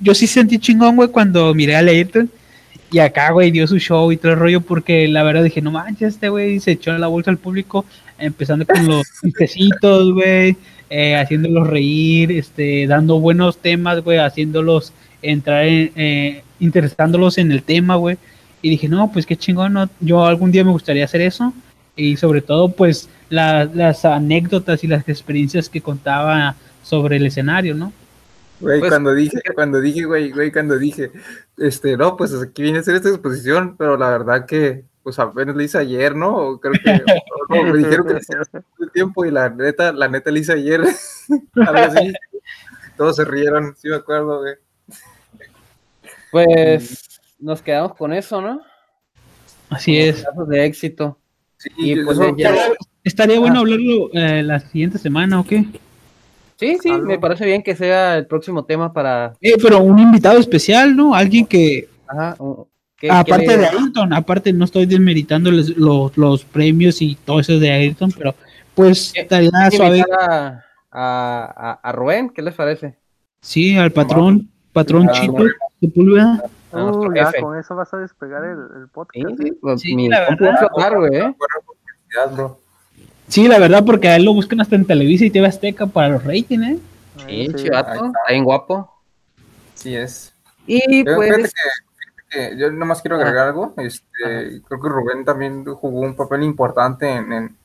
[0.00, 2.30] yo sí sentí chingón, güey, cuando miré a Leighton
[2.90, 5.72] y acá, güey, dio su show y todo el rollo porque la verdad dije, no
[5.72, 7.84] manches, este güey se echó la bolsa al público
[8.18, 9.06] empezando con los
[9.38, 10.56] pececitos, güey
[10.90, 14.92] eh, haciéndolos reír, este, dando buenos temas, güey, haciéndolos
[15.22, 18.16] entrar en, eh, interesándolos en el tema, güey.
[18.62, 21.52] Y dije, no, pues qué chingón, no, yo algún día me gustaría hacer eso.
[21.96, 27.92] Y sobre todo, pues, las anécdotas y las experiencias que contaba sobre el escenario, ¿no?
[28.60, 31.10] Güey, pues, cuando dije, cuando dije, güey, güey, cuando dije,
[31.56, 35.56] este, no, pues aquí viene a hacer esta exposición, pero la verdad que pues apenas
[35.56, 36.60] le hice ayer, ¿no?
[36.60, 38.60] Creo que me dijeron que hace
[38.92, 40.82] tiempo y la neta, la neta le hice ayer.
[41.66, 42.12] así.
[42.94, 44.56] Todos se rieron, sí me acuerdo, güey.
[46.30, 48.60] Pues nos quedamos con eso, ¿no?
[49.70, 50.24] Así es.
[50.24, 51.16] Casos de éxito.
[51.56, 52.18] Sí, y pues
[53.02, 53.60] Estaría bueno ah.
[53.60, 55.64] hablarlo eh, la siguiente semana, ¿o qué?
[56.56, 59.32] Sí, sí, me parece bien que sea el próximo tema para.
[59.40, 61.14] Eh, pero un invitado especial, ¿no?
[61.14, 61.88] Alguien que.
[62.06, 62.36] Ajá,
[63.10, 68.12] aparte de Ayrton, aparte no estoy desmeritando los, los, premios y todo eso de Ayrton,
[68.12, 68.34] pero
[68.74, 70.04] pues estaría suave.
[70.10, 72.96] A, a, a, Rubén, ¿qué les parece?
[73.40, 75.44] Sí, al patrón, patrón Chito
[75.80, 76.42] Sepúlveda.
[76.72, 79.38] Uh, ya, con eso vas a despegar el, el podcast.
[79.38, 79.52] Sí, ¿eh?
[79.60, 81.04] pues, sí la verdad.
[81.12, 81.34] ¿eh?
[83.28, 86.10] Sí, la verdad, porque a él lo buscan hasta en Televisa y TV Azteca para
[86.10, 86.78] los ratings, ¿eh?
[87.26, 88.92] Sí, chivato, está bien guapo.
[89.74, 90.34] Sí es.
[90.66, 91.52] Y pues
[92.56, 93.74] yo nomás quiero agregar algo.
[93.76, 97.56] Este, creo que Rubén también jugó un papel importante en,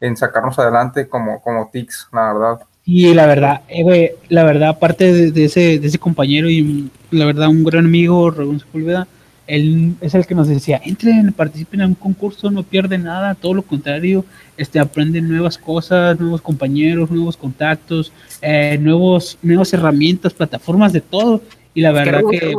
[0.00, 2.60] en, sacarnos adelante como, como TICS, la verdad.
[2.84, 7.48] Y la verdad, eh, la verdad, aparte de, ese, de ese compañero y la verdad,
[7.48, 9.06] un gran amigo, Raúl Sepúlveda,
[9.48, 13.54] él es el que nos decía, entren, participen en un concurso, no pierden nada, todo
[13.54, 14.24] lo contrario,
[14.56, 18.12] este, aprenden nuevas cosas, nuevos compañeros, nuevos contactos,
[18.42, 21.42] eh, nuevos, nuevas herramientas, plataformas de todo.
[21.74, 22.54] Y la verdad que...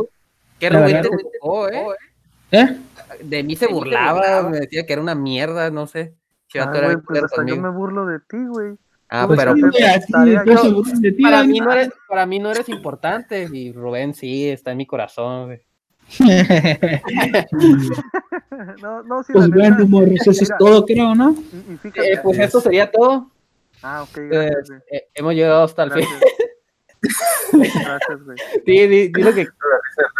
[0.60, 1.86] ¿Qué te gustó, eh?
[2.52, 2.76] ¿Eh?
[3.22, 6.14] De mí se burlaba, me decía que era una mierda, no sé.
[6.58, 6.70] Ah,
[7.06, 8.76] pues yo me burlo de ti, güey.
[9.08, 9.54] Ah, pues pero
[11.22, 14.86] para, mí no eres, para mí no eres importante y Rubén sí, está en mi
[14.86, 15.60] corazón.
[18.80, 21.34] no, no, sí, pues bueno, eso es todo, creo, ¿no?
[21.94, 23.30] eh, pues esto sería todo.
[23.82, 26.04] Ah, ok, gracias, eh, eh, hemos llegado hasta el fin.
[27.52, 28.38] gracias, güey.
[28.66, 29.48] Sí, di, di, lo que,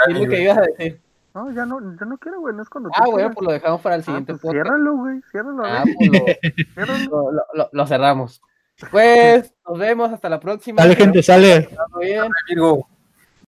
[0.08, 1.00] di lo que ibas a decir.
[1.34, 3.80] No, ya no, ya no quiero, güey, no es cuando Ah, bueno, pues lo dejamos
[3.80, 5.62] para el ah, siguiente ah, pues Ciérralo, güey, ciérralo.
[5.64, 6.10] Ah, pues
[7.08, 8.42] lo, lo, lo, lo cerramos.
[8.90, 10.82] Pues nos vemos hasta la próxima.
[10.82, 11.68] Sale, gente, sale.
[12.00, 12.32] Bien.